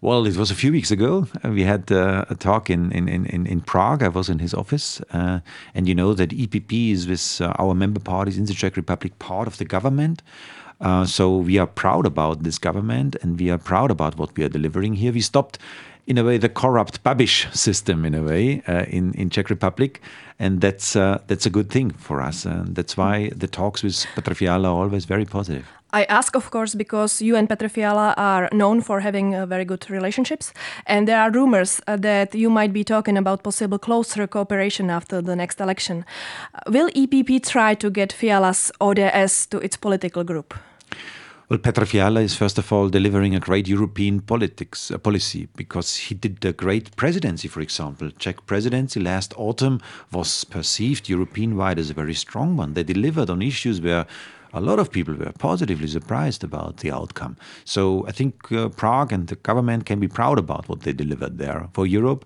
Well, 0.00 0.26
it 0.26 0.36
was 0.36 0.50
a 0.50 0.54
few 0.54 0.70
weeks 0.70 0.90
ago. 0.90 1.26
We 1.44 1.62
had 1.62 1.90
uh, 1.90 2.26
a 2.28 2.34
talk 2.34 2.68
in, 2.68 2.92
in, 2.92 3.08
in, 3.08 3.46
in 3.46 3.60
Prague. 3.62 4.02
I 4.02 4.08
was 4.08 4.28
in 4.28 4.38
his 4.38 4.52
office. 4.52 5.00
Uh, 5.10 5.40
and 5.74 5.88
you 5.88 5.94
know 5.94 6.12
that 6.12 6.28
EPP 6.28 6.92
is 6.92 7.06
with 7.08 7.40
uh, 7.40 7.54
our 7.58 7.74
member 7.74 8.00
parties 8.00 8.36
in 8.36 8.44
the 8.44 8.52
Czech 8.52 8.76
Republic 8.76 9.18
part 9.18 9.48
of 9.48 9.56
the 9.56 9.64
government. 9.64 10.22
Uh, 10.84 11.06
so 11.06 11.38
we 11.38 11.56
are 11.56 11.66
proud 11.66 12.04
about 12.04 12.42
this 12.42 12.58
government 12.58 13.16
and 13.22 13.40
we 13.40 13.50
are 13.50 13.56
proud 13.56 13.90
about 13.90 14.18
what 14.18 14.36
we 14.36 14.44
are 14.44 14.50
delivering 14.50 14.94
here. 14.94 15.12
We 15.12 15.22
stopped, 15.22 15.58
in 16.06 16.18
a 16.18 16.24
way, 16.24 16.36
the 16.36 16.50
corrupt 16.50 17.02
Babiš 17.02 17.54
system, 17.54 18.04
in 18.04 18.14
a 18.14 18.22
way, 18.22 18.62
uh, 18.68 18.84
in, 18.88 19.14
in 19.14 19.30
Czech 19.30 19.48
Republic. 19.48 20.02
And 20.38 20.60
that's, 20.60 20.94
uh, 20.94 21.22
that's 21.26 21.46
a 21.46 21.50
good 21.50 21.70
thing 21.70 21.90
for 21.92 22.20
us. 22.20 22.44
And 22.44 22.76
that's 22.76 22.98
why 22.98 23.30
the 23.34 23.46
talks 23.46 23.82
with 23.82 24.04
Petr 24.14 24.36
Fiala 24.36 24.68
are 24.68 24.82
always 24.82 25.06
very 25.06 25.24
positive. 25.24 25.64
I 25.94 26.04
ask, 26.08 26.34
of 26.34 26.50
course, 26.50 26.74
because 26.74 27.22
you 27.22 27.36
and 27.36 27.48
Petr 27.48 27.70
Fiala 27.70 28.14
are 28.16 28.48
known 28.52 28.82
for 28.82 29.00
having 29.00 29.34
uh, 29.34 29.46
very 29.46 29.64
good 29.64 29.88
relationships, 29.88 30.52
and 30.86 31.06
there 31.06 31.20
are 31.20 31.30
rumors 31.30 31.80
uh, 31.86 31.96
that 31.98 32.34
you 32.34 32.50
might 32.50 32.72
be 32.72 32.82
talking 32.82 33.16
about 33.16 33.44
possible 33.44 33.78
closer 33.78 34.26
cooperation 34.26 34.90
after 34.90 35.22
the 35.22 35.36
next 35.36 35.60
election. 35.60 36.04
Will 36.66 36.90
EPP 36.90 37.46
try 37.46 37.74
to 37.76 37.90
get 37.90 38.12
Fiala's 38.12 38.72
ODS 38.80 39.46
to 39.46 39.58
its 39.58 39.76
political 39.76 40.24
group? 40.24 40.52
Well, 41.50 41.58
Petr 41.58 41.86
Fiala 41.86 42.22
is 42.22 42.34
first 42.34 42.56
of 42.56 42.72
all 42.72 42.88
delivering 42.88 43.34
a 43.34 43.38
great 43.38 43.68
European 43.68 44.20
politics 44.20 44.90
uh, 44.90 44.96
policy 44.96 45.46
because 45.56 45.96
he 45.96 46.14
did 46.14 46.42
a 46.42 46.54
great 46.54 46.96
presidency, 46.96 47.48
for 47.48 47.60
example. 47.60 48.10
Czech 48.18 48.46
presidency 48.46 48.98
last 48.98 49.34
autumn 49.36 49.82
was 50.10 50.44
perceived 50.44 51.10
European-wide 51.10 51.78
as 51.78 51.90
a 51.90 51.94
very 51.94 52.14
strong 52.14 52.56
one. 52.56 52.72
They 52.72 52.82
delivered 52.82 53.28
on 53.28 53.42
issues 53.42 53.78
where 53.78 54.06
a 54.54 54.60
lot 54.60 54.78
of 54.78 54.90
people 54.90 55.14
were 55.14 55.32
positively 55.38 55.88
surprised 55.88 56.44
about 56.44 56.78
the 56.78 56.90
outcome. 56.90 57.36
So 57.64 58.06
I 58.06 58.12
think 58.12 58.50
uh, 58.52 58.68
Prague 58.68 59.12
and 59.12 59.26
the 59.26 59.36
government 59.36 59.84
can 59.84 59.98
be 60.00 60.08
proud 60.08 60.38
about 60.38 60.68
what 60.68 60.80
they 60.80 60.92
delivered 60.92 61.38
there 61.38 61.68
for 61.72 61.86
Europe. 61.86 62.24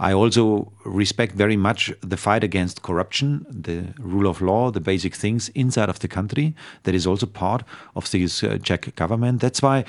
I 0.00 0.12
also 0.12 0.72
respect 0.84 1.34
very 1.34 1.56
much 1.56 1.92
the 2.00 2.16
fight 2.16 2.44
against 2.44 2.82
corruption, 2.82 3.46
the 3.48 3.94
rule 3.98 4.28
of 4.28 4.40
law, 4.40 4.70
the 4.70 4.80
basic 4.80 5.14
things 5.14 5.48
inside 5.50 5.88
of 5.88 6.00
the 6.00 6.08
country. 6.08 6.54
That 6.82 6.94
is 6.94 7.06
also 7.06 7.26
part 7.26 7.62
of 7.94 8.10
this 8.10 8.42
uh, 8.42 8.58
Czech 8.62 8.94
government. 8.94 9.40
That's 9.40 9.62
why 9.62 9.84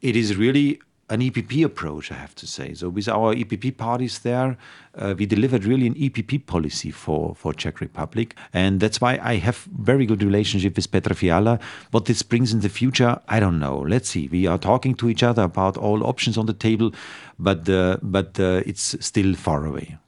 it 0.00 0.16
is 0.16 0.36
really 0.36 0.80
an 1.10 1.20
EPP 1.20 1.64
approach, 1.64 2.10
I 2.10 2.14
have 2.14 2.34
to 2.36 2.46
say. 2.46 2.74
So 2.74 2.88
with 2.88 3.08
our 3.08 3.34
EPP 3.34 3.76
parties 3.76 4.20
there, 4.20 4.56
uh, 4.94 5.14
we 5.18 5.26
delivered 5.26 5.64
really 5.64 5.86
an 5.86 5.94
EPP 5.94 6.46
policy 6.46 6.90
for, 6.90 7.34
for 7.34 7.52
Czech 7.52 7.80
Republic. 7.80 8.34
And 8.52 8.80
that's 8.80 9.00
why 9.00 9.18
I 9.22 9.36
have 9.36 9.68
very 9.78 10.06
good 10.06 10.22
relationship 10.22 10.76
with 10.76 10.90
Petr 10.90 11.14
Fiala. 11.14 11.58
What 11.90 12.06
this 12.06 12.22
brings 12.22 12.52
in 12.52 12.60
the 12.60 12.68
future, 12.68 13.20
I 13.28 13.40
don't 13.40 13.58
know. 13.58 13.78
Let's 13.78 14.08
see. 14.08 14.28
We 14.28 14.46
are 14.46 14.58
talking 14.58 14.94
to 14.96 15.08
each 15.08 15.22
other 15.22 15.42
about 15.42 15.76
all 15.76 16.04
options 16.04 16.38
on 16.38 16.46
the 16.46 16.54
table, 16.54 16.92
but, 17.38 17.68
uh, 17.68 17.98
but 18.02 18.38
uh, 18.40 18.62
it's 18.64 18.96
still 19.04 19.34
far 19.34 19.66
away. 19.66 19.98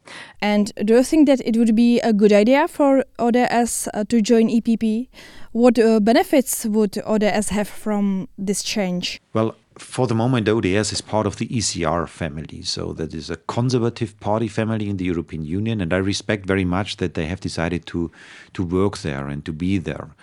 And 0.40 0.72
do 0.84 0.94
you 0.94 1.02
think 1.02 1.26
that 1.28 1.40
it 1.46 1.56
would 1.56 1.74
be 1.74 2.00
a 2.00 2.12
good 2.12 2.32
idea 2.32 2.68
for 2.68 3.04
ODS 3.18 3.88
uh, 3.94 4.04
to 4.08 4.20
join 4.20 4.48
EPP? 4.48 5.08
What 5.52 5.78
uh, 5.78 6.00
benefits 6.00 6.66
would 6.66 6.98
ODS 7.06 7.50
have 7.50 7.68
from 7.68 8.28
this 8.36 8.62
change? 8.62 9.20
Well, 9.32 9.54
for 9.76 10.06
the 10.06 10.14
moment, 10.14 10.48
ODS 10.48 10.92
is 10.92 11.00
part 11.00 11.26
of 11.26 11.36
the 11.36 11.48
ECR 11.48 12.08
family. 12.08 12.62
So 12.62 12.92
that 12.94 13.12
is 13.12 13.30
a 13.30 13.36
conservative 13.36 14.18
party 14.20 14.48
family 14.48 14.88
in 14.88 14.96
the 14.96 15.04
European 15.04 15.44
Union. 15.44 15.80
And 15.80 15.92
I 15.92 15.96
respect 15.96 16.46
very 16.46 16.64
much 16.64 16.98
that 16.98 17.14
they 17.14 17.26
have 17.26 17.40
decided 17.40 17.86
to, 17.86 18.10
to 18.52 18.62
work 18.62 18.98
there 18.98 19.26
and 19.28 19.44
to 19.44 19.52
be 19.52 19.78
there. 19.78 20.14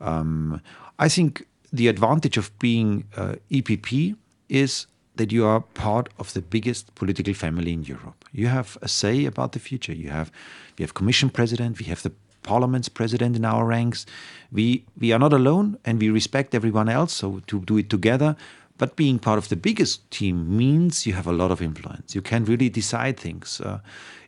Um, 0.00 0.60
I 0.98 1.08
think 1.08 1.46
the 1.72 1.88
advantage 1.88 2.36
of 2.36 2.56
being 2.58 3.04
uh, 3.16 3.34
EPP 3.50 4.16
is 4.48 4.86
that 5.16 5.32
you 5.32 5.44
are 5.44 5.60
part 5.60 6.08
of 6.18 6.32
the 6.32 6.40
biggest 6.40 6.94
political 6.94 7.34
family 7.34 7.72
in 7.72 7.82
Europe. 7.82 8.24
You 8.32 8.46
have 8.46 8.78
a 8.80 8.88
say 8.88 9.24
about 9.26 9.52
the 9.52 9.58
future. 9.58 9.92
You 9.92 10.10
have, 10.10 10.30
we 10.78 10.82
have 10.82 10.94
Commission 10.94 11.30
President, 11.30 11.78
we 11.78 11.86
have 11.86 12.02
the 12.02 12.12
Parliament's 12.42 12.88
president 12.88 13.36
in 13.36 13.44
our 13.44 13.66
ranks. 13.66 14.06
We 14.50 14.84
we 14.98 15.12
are 15.12 15.18
not 15.18 15.32
alone, 15.32 15.78
and 15.84 16.00
we 16.00 16.08
respect 16.08 16.54
everyone 16.54 16.88
else. 16.88 17.12
So 17.12 17.40
to 17.46 17.60
do 17.60 17.76
it 17.76 17.90
together, 17.90 18.34
but 18.80 18.96
being 18.96 19.18
part 19.18 19.36
of 19.36 19.50
the 19.50 19.56
biggest 19.56 20.10
team 20.10 20.56
means 20.56 21.06
you 21.06 21.12
have 21.12 21.26
a 21.26 21.32
lot 21.32 21.50
of 21.50 21.60
influence. 21.60 22.14
You 22.14 22.22
can 22.22 22.46
really 22.46 22.70
decide 22.70 23.20
things 23.20 23.60
uh, 23.60 23.80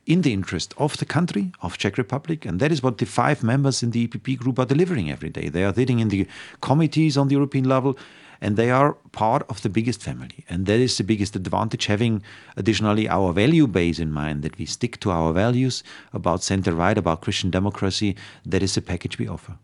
in 0.04 0.21
the 0.21 0.35
interest 0.35 0.75
of 0.76 0.99
the 0.99 1.06
country, 1.06 1.52
of 1.62 1.78
Czech 1.78 1.97
Republic, 1.97 2.44
and 2.44 2.61
that 2.61 2.71
is 2.71 2.82
what 2.82 2.99
the 2.99 3.06
five 3.06 3.42
members 3.42 3.82
in 3.82 3.92
the 3.92 4.06
EPP 4.06 4.37
group 4.37 4.59
are 4.59 4.66
delivering 4.66 5.11
every 5.11 5.30
day. 5.30 5.49
They 5.49 5.64
are 5.64 5.73
sitting 5.73 6.00
in 6.00 6.11
the 6.11 6.26
committees 6.61 7.16
on 7.16 7.28
the 7.28 7.35
European 7.35 7.66
level, 7.66 7.97
and 8.42 8.59
they 8.59 8.71
are 8.71 8.92
part 9.12 9.47
of 9.49 9.62
the 9.62 9.71
biggest 9.71 10.02
family. 10.02 10.44
And 10.50 10.66
that 10.66 10.80
is 10.80 10.99
the 10.99 11.04
biggest 11.04 11.35
advantage, 11.35 11.87
having 11.87 12.23
additionally 12.59 13.09
our 13.09 13.32
value 13.32 13.66
base 13.66 13.99
in 13.99 14.12
mind, 14.12 14.42
that 14.42 14.59
we 14.59 14.66
stick 14.66 15.00
to 15.00 15.11
our 15.12 15.32
values 15.32 15.82
about 16.12 16.42
center 16.42 16.75
right, 16.75 16.99
about 16.99 17.23
Christian 17.23 17.49
democracy. 17.49 18.16
That 18.44 18.62
is 18.62 18.75
the 18.75 18.82
package 18.82 19.16
we 19.16 19.28
offer. 19.28 19.56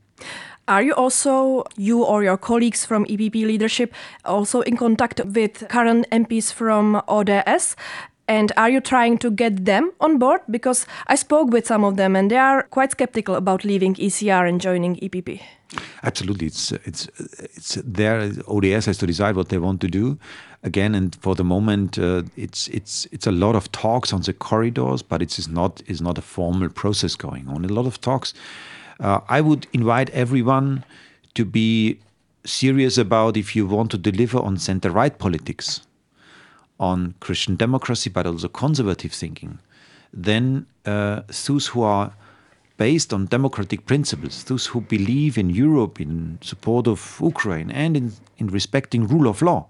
Are 0.69 0.83
you 0.83 0.93
also, 0.93 1.65
you 1.79 2.05
or 2.05 2.23
your 2.23 2.37
colleagues 2.37 2.85
from 2.85 3.07
EPP 3.07 3.47
leadership, 3.47 3.95
also 4.27 4.61
in 4.61 4.77
contact 4.77 5.19
with 5.25 5.67
current 5.69 6.07
MPs 6.13 6.53
from 6.53 7.01
ODS? 7.09 7.75
And 8.29 8.53
are 8.59 8.69
you 8.69 8.83
trying 8.83 9.17
to 9.19 9.31
get 9.31 9.65
them 9.65 9.93
on 9.99 10.19
board? 10.19 10.43
Because 10.51 10.87
I 11.07 11.15
spoke 11.15 11.51
with 11.51 11.67
some 11.67 11.85
of 11.85 11.97
them 11.97 12.15
and 12.15 12.31
they 12.31 12.37
are 12.37 12.65
quite 12.65 12.93
skeptical 12.93 13.35
about 13.35 13.65
leaving 13.65 13.95
ECR 13.95 14.47
and 14.47 14.61
joining 14.61 14.97
EPP. 14.97 15.41
Absolutely, 16.03 16.47
it's 16.47 16.73
it's 16.73 17.09
it's 17.55 17.75
their 17.85 18.31
ODS 18.47 18.87
has 18.87 18.99
to 18.99 19.07
decide 19.07 19.37
what 19.37 19.49
they 19.49 19.59
want 19.59 19.81
to 19.83 19.89
do. 19.89 20.19
Again, 20.63 20.95
and 20.95 21.15
for 21.17 21.35
the 21.35 21.45
moment, 21.45 21.99
uh, 21.99 22.23
it's 22.37 22.69
it's 22.69 23.07
it's 23.13 23.27
a 23.27 23.33
lot 23.33 23.55
of 23.55 23.71
talks 23.73 24.13
on 24.13 24.23
the 24.23 24.33
corridors, 24.33 25.03
but 25.03 25.21
it 25.23 25.39
is 25.39 25.49
not 25.49 25.83
is 25.87 26.01
not 26.01 26.19
a 26.19 26.23
formal 26.23 26.71
process 26.71 27.17
going 27.17 27.49
on. 27.49 27.65
A 27.65 27.69
lot 27.69 27.87
of 27.87 28.01
talks. 28.01 28.35
Uh, 29.01 29.21
I 29.29 29.41
would 29.41 29.67
invite 29.73 30.11
everyone 30.11 30.85
to 31.35 31.45
be 31.45 32.01
serious 32.45 32.99
about 32.99 33.37
if 33.37 33.55
you 33.55 33.67
want 33.67 33.91
to 33.93 33.99
deliver 33.99 34.39
on 34.39 34.57
center 34.59 34.91
right 34.91 35.17
politics, 35.17 35.83
on 36.81 37.15
Christian 37.21 37.57
democracy, 37.57 38.11
but 38.11 38.27
also 38.27 38.49
conservative 38.49 39.13
thinking, 39.13 39.59
then 40.13 40.67
uh, 40.85 41.23
those 41.47 41.69
who 41.69 41.83
are 41.83 42.13
based 42.77 43.13
on 43.13 43.27
democratic 43.27 43.87
principles, 43.87 44.45
those 44.45 44.67
who 44.67 44.81
believe 44.81 45.37
in 45.37 45.51
Europe, 45.51 46.01
in 46.01 46.39
support 46.41 46.87
of 46.87 47.19
Ukraine, 47.21 47.71
and 47.71 47.97
in, 47.97 48.13
in 48.39 48.47
respecting 48.47 49.07
rule 49.07 49.29
of 49.29 49.43
law, 49.43 49.67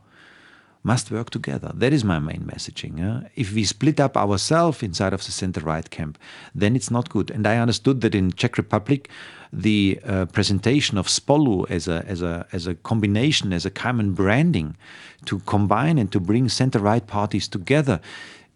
must 0.93 1.11
work 1.11 1.29
together. 1.39 1.71
That 1.83 1.93
is 1.93 2.03
my 2.13 2.19
main 2.31 2.43
messaging. 2.53 2.95
If 3.43 3.49
we 3.57 3.65
split 3.65 3.99
up 4.01 4.15
ourselves 4.17 4.83
inside 4.83 5.15
of 5.15 5.23
the 5.27 5.33
center-right 5.43 5.89
camp, 5.97 6.15
then 6.61 6.73
it's 6.77 6.91
not 6.97 7.11
good. 7.17 7.29
And 7.35 7.45
I 7.47 7.57
understood 7.65 8.01
that 8.01 8.15
in 8.15 8.33
Czech 8.41 8.57
Republic, 8.57 9.11
the 9.67 10.01
uh, 10.05 10.27
presentation 10.37 10.99
of 10.99 11.07
Spolu 11.09 11.57
as 11.71 11.89
a, 11.89 11.99
as, 12.15 12.23
a, 12.23 12.47
as 12.53 12.67
a 12.67 12.75
combination, 12.91 13.53
as 13.53 13.67
a 13.67 13.71
common 13.71 14.15
branding 14.15 14.77
to 15.25 15.39
combine 15.55 15.97
and 16.01 16.11
to 16.13 16.21
bring 16.21 16.49
center-right 16.49 17.07
parties 17.07 17.49
together 17.49 18.01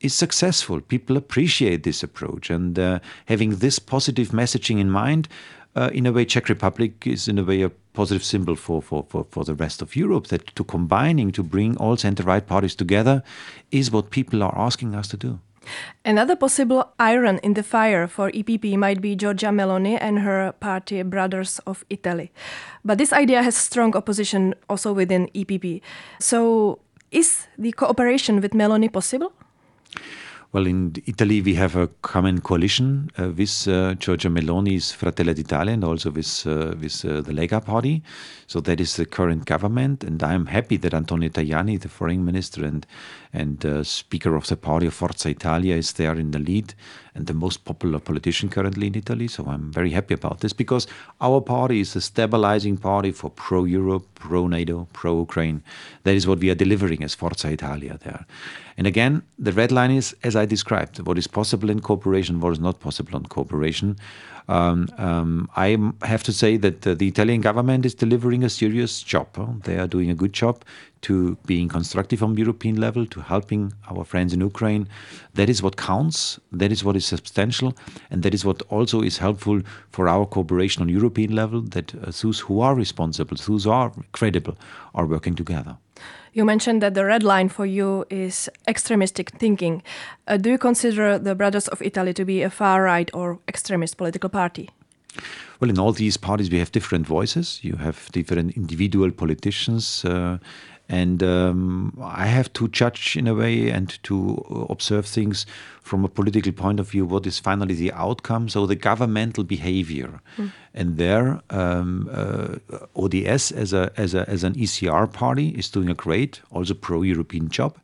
is 0.01 0.15
successful. 0.15 0.81
People 0.81 1.17
appreciate 1.17 1.83
this 1.83 2.03
approach. 2.03 2.51
And 2.51 2.79
uh, 2.79 2.99
having 3.27 3.57
this 3.57 3.79
positive 3.79 4.29
messaging 4.33 4.81
in 4.81 4.91
mind, 4.91 5.29
uh, 5.75 5.91
in 5.93 6.07
a 6.07 6.13
way, 6.13 6.25
Czech 6.25 6.49
Republic 6.49 7.07
is 7.07 7.29
in 7.29 7.39
a 7.39 7.45
way 7.45 7.63
a 7.63 7.71
positive 7.93 8.25
symbol 8.25 8.57
for, 8.57 8.83
for, 8.83 9.07
for, 9.09 9.27
for 9.31 9.45
the 9.45 9.55
rest 9.55 9.83
of 9.83 9.97
Europe. 9.97 10.29
That 10.29 10.55
to 10.57 10.65
combining, 10.65 11.33
to 11.33 11.43
bring 11.43 11.77
all 11.77 11.97
center-right 11.97 12.47
parties 12.47 12.75
together 12.75 13.23
is 13.71 13.91
what 13.91 14.11
people 14.11 14.43
are 14.43 14.57
asking 14.57 14.95
us 14.95 15.09
to 15.09 15.17
do. 15.17 15.39
Another 16.05 16.35
possible 16.37 16.93
iron 16.99 17.39
in 17.43 17.55
the 17.55 17.63
fire 17.63 18.07
for 18.09 18.31
EPP 18.33 18.77
might 18.77 19.01
be 19.01 19.17
Giorgia 19.17 19.53
Meloni 19.53 19.97
and 20.01 20.21
her 20.21 20.53
party 20.59 21.03
Brothers 21.03 21.61
of 21.67 21.85
Italy. 21.89 22.33
But 22.85 22.99
this 22.99 23.13
idea 23.13 23.43
has 23.43 23.57
strong 23.57 23.95
opposition 23.97 24.55
also 24.69 24.93
within 24.93 25.29
EPP. 25.35 25.81
So 26.19 26.81
is 27.11 27.47
the 27.59 27.73
cooperation 27.73 28.41
with 28.41 28.53
Meloni 28.53 28.93
possible? 28.93 29.33
Well, 30.53 30.67
in 30.67 30.93
Italy, 31.07 31.41
we 31.41 31.55
have 31.55 31.77
a 31.77 31.87
common 32.03 32.43
coalition 32.43 33.11
uh, 33.19 33.31
with 33.31 33.67
uh, 33.67 33.95
Giorgia 33.95 34.29
Meloni's 34.29 34.93
Fratelli 34.93 35.33
d'Italia 35.33 35.73
and 35.73 35.83
also 35.83 36.11
with, 36.11 36.47
uh, 36.47 36.75
with 36.79 37.07
uh, 37.07 37.23
the 37.23 37.33
Lega 37.33 37.65
party. 37.65 38.03
So 38.49 38.61
that 38.61 38.79
is 38.79 38.97
the 38.97 39.07
current 39.07 39.47
government. 39.47 40.05
And 40.05 40.23
I'm 40.23 40.45
happy 40.45 40.77
that 40.77 40.93
Antonio 40.93 41.31
Tajani, 41.31 41.81
the 41.81 41.89
foreign 41.89 42.27
minister 42.27 42.67
and, 42.67 42.87
and 43.33 43.65
uh, 43.65 43.83
speaker 43.83 44.37
of 44.37 44.47
the 44.47 44.59
party 44.59 44.89
of 44.89 44.93
Forza 44.93 45.31
Italia, 45.31 45.75
is 45.75 45.95
there 45.95 46.19
in 46.19 46.33
the 46.33 46.39
lead 46.39 46.75
and 47.15 47.27
the 47.27 47.35
most 47.35 47.65
popular 47.65 47.99
politician 47.99 48.49
currently 48.49 48.87
in 48.87 48.95
Italy. 48.95 49.29
So 49.29 49.45
I'm 49.47 49.71
very 49.71 49.91
happy 49.91 50.15
about 50.15 50.41
this 50.41 50.53
because 50.53 50.87
our 51.21 51.41
party 51.41 51.81
is 51.81 51.95
a 51.97 52.01
stabilizing 52.01 52.77
party 52.77 53.11
for 53.11 53.31
pro 53.31 53.65
Europe, 53.65 54.07
pro 54.15 54.47
NATO, 54.47 54.89
pro 54.93 55.19
Ukraine. 55.21 55.63
That 56.05 56.15
is 56.15 56.27
what 56.27 56.39
we 56.39 56.51
are 56.51 56.55
delivering 56.55 57.03
as 57.05 57.15
Forza 57.15 57.51
Italia 57.51 57.99
there. 58.03 58.25
And 58.79 58.87
again, 58.87 59.23
the 59.39 59.53
red 59.53 59.71
line 59.71 59.91
is, 59.91 60.17
as 60.23 60.35
I 60.35 60.47
described, 60.47 60.99
what 61.07 61.19
is 61.19 61.27
possible 61.27 61.69
in 61.69 61.81
cooperation, 61.81 62.41
what 62.41 62.53
is 62.53 62.61
not 62.61 62.81
possible 62.81 63.19
in 63.19 63.27
cooperation. 63.27 63.97
Um, 64.49 64.89
um, 64.99 65.49
I 65.57 65.79
have 66.03 66.23
to 66.25 66.33
say 66.33 66.57
that 66.57 66.83
the 66.83 67.09
Italian 67.09 67.41
government 67.41 67.87
is 67.87 67.95
delivering 67.95 68.45
a 68.45 68.49
serious 68.51 69.03
job. 69.03 69.29
They 69.65 69.79
are 69.79 69.87
doing 69.87 70.11
a 70.11 70.15
good 70.15 70.33
job 70.33 70.65
to 71.03 71.37
being 71.47 71.69
constructive 71.69 72.23
on 72.23 72.37
European 72.37 72.81
level, 72.81 73.07
to 73.07 73.21
helping 73.21 73.73
our 73.91 74.05
friends 74.05 74.33
in 74.33 74.41
Ukraine. 74.41 74.89
That 75.35 75.49
is 75.49 75.63
what 75.63 75.77
counts. 75.77 76.39
That 76.53 76.73
is 76.73 76.85
what 76.85 76.97
is 76.97 77.05
substantial, 77.05 77.77
and 78.11 78.23
that 78.23 78.35
is 78.35 78.45
what 78.45 78.63
also 78.69 79.03
is 79.03 79.19
helpful 79.19 79.63
for 79.91 80.09
our 80.09 80.27
cooperation 80.27 80.83
on 80.83 80.89
European 80.89 81.35
level. 81.35 81.61
That 81.61 81.95
uh, 81.95 82.13
those 82.23 82.41
who 82.41 82.61
are 82.61 82.75
responsible, 82.75 83.37
those 83.37 83.65
who 83.65 83.71
are 83.71 83.93
credible, 84.13 84.57
are 84.95 85.07
working 85.07 85.35
together. 85.35 85.77
You 86.35 86.47
mentioned 86.47 86.81
that 86.81 86.95
the 86.95 87.05
red 87.05 87.23
line 87.23 87.51
for 87.51 87.67
you 87.67 88.07
is 88.09 88.49
extremistic 88.67 89.31
thinking. 89.39 89.83
Uh, 90.27 90.39
do 90.39 90.51
you 90.51 90.59
consider 90.59 91.19
the 91.19 91.35
Brothers 91.35 91.69
of 91.69 91.83
Italy 91.83 92.15
to 92.15 92.25
be 92.25 92.43
a 92.43 92.49
far 92.49 92.83
right 92.83 93.11
or 93.13 93.39
extremist 93.49 93.99
political 93.99 94.31
party? 94.31 94.71
Well, 95.61 95.69
in 95.71 95.79
all 95.79 95.93
these 95.93 96.17
parties, 96.17 96.51
we 96.51 96.59
have 96.59 96.73
different 96.73 97.07
voices. 97.07 97.61
You 97.63 97.77
have 97.77 98.11
different 98.13 98.57
individual 98.57 99.11
politicians. 99.11 100.05
Uh, 100.05 100.39
and 100.93 101.23
um, 101.23 101.97
I 102.03 102.27
have 102.27 102.53
to 102.53 102.69
judge 102.69 103.17
in 103.17 103.27
a 103.27 103.35
way 103.35 103.71
and 103.71 103.99
to 104.03 104.67
observe 104.69 105.07
things 105.07 105.47
from 105.81 106.05
a 106.05 106.09
political 106.09 106.53
point 106.53 106.79
of 106.79 106.91
view 106.91 107.07
what 107.07 107.27
is 107.27 107.39
finally 107.39 107.75
the 107.75 107.91
outcome, 107.93 108.51
so 108.51 108.67
the 108.67 108.77
governmental 108.77 109.43
behavior. 109.43 110.21
Mm. 110.37 110.53
And 110.75 110.99
there, 110.99 111.41
um, 111.49 112.11
uh, 112.13 112.57
ODS 112.95 113.53
as, 113.53 113.73
a, 113.73 113.91
as, 113.97 114.15
a, 114.15 114.29
as 114.29 114.45
an 114.45 114.53
ECR 114.53 115.11
party 115.11 115.49
is 115.49 115.71
doing 115.71 115.89
a 115.89 115.95
great, 115.95 116.43
also 116.51 116.75
pro 116.75 117.01
European 117.01 117.49
job. 117.49 117.79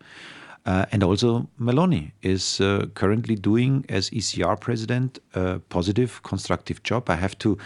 Uh, 0.67 0.85
and 0.93 1.03
also, 1.03 1.49
Meloni 1.59 2.13
is 2.21 2.61
uh, 2.61 2.89
currently 2.93 3.37
doing, 3.37 3.87
as 3.89 4.11
ECR 4.11 4.61
president, 4.61 5.19
a 5.33 5.61
positive, 5.71 6.23
constructive 6.25 6.83
job. 6.83 7.09
I 7.09 7.15
have 7.15 7.39
to 7.39 7.53
uh, 7.53 7.59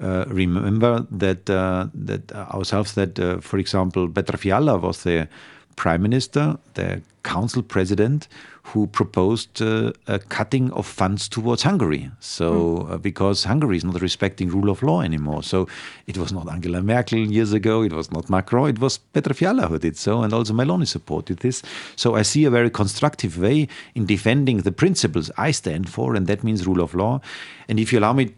remember 0.00 1.06
that 1.10 1.48
uh, 1.48 1.86
that 1.94 2.32
ourselves 2.32 2.94
that, 2.94 3.18
uh, 3.18 3.40
for 3.40 3.58
example, 3.58 4.08
Petra 4.08 4.38
Fiala 4.38 4.78
was 4.78 5.02
the 5.02 5.28
prime 5.76 6.02
minister, 6.02 6.58
the 6.74 7.02
council 7.22 7.62
president, 7.62 8.28
who 8.62 8.86
proposed 8.86 9.62
uh, 9.62 9.92
a 10.06 10.18
cutting 10.18 10.72
of 10.72 10.86
funds 10.86 11.28
towards 11.28 11.62
Hungary. 11.62 12.10
So, 12.18 12.52
mm. 12.52 12.90
uh, 12.90 12.98
because 12.98 13.44
Hungary 13.44 13.76
is 13.76 13.84
not 13.84 14.00
respecting 14.00 14.48
rule 14.48 14.70
of 14.70 14.82
law 14.82 15.02
anymore. 15.02 15.42
So, 15.42 15.68
it 16.06 16.18
was 16.18 16.32
not 16.32 16.50
Angela 16.50 16.82
Merkel 16.82 17.18
years 17.18 17.52
ago, 17.52 17.82
it 17.82 17.92
was 17.92 18.10
not 18.10 18.28
Macron, 18.28 18.70
it 18.70 18.80
was 18.80 18.98
Petra 18.98 19.34
Fiala 19.34 19.68
who 19.68 19.78
did 19.78 19.96
so, 19.96 20.22
and 20.22 20.32
also 20.32 20.52
Meloni 20.52 20.86
supported 20.86 21.38
this. 21.38 21.62
So, 21.94 22.16
I 22.16 22.22
see 22.22 22.44
a 22.44 22.50
very 22.50 22.70
constructive 22.70 23.38
way 23.38 23.68
in 23.94 24.06
defending 24.06 24.58
the 24.58 24.72
principles 24.72 25.30
I 25.36 25.52
stand 25.52 25.88
for, 25.88 26.16
and 26.16 26.26
that 26.26 26.42
means 26.42 26.66
rule 26.66 26.80
of 26.80 26.94
law. 26.94 27.20
And 27.68 27.78
if 27.78 27.92
you 27.92 27.98
allow 28.00 28.14
me 28.14 28.34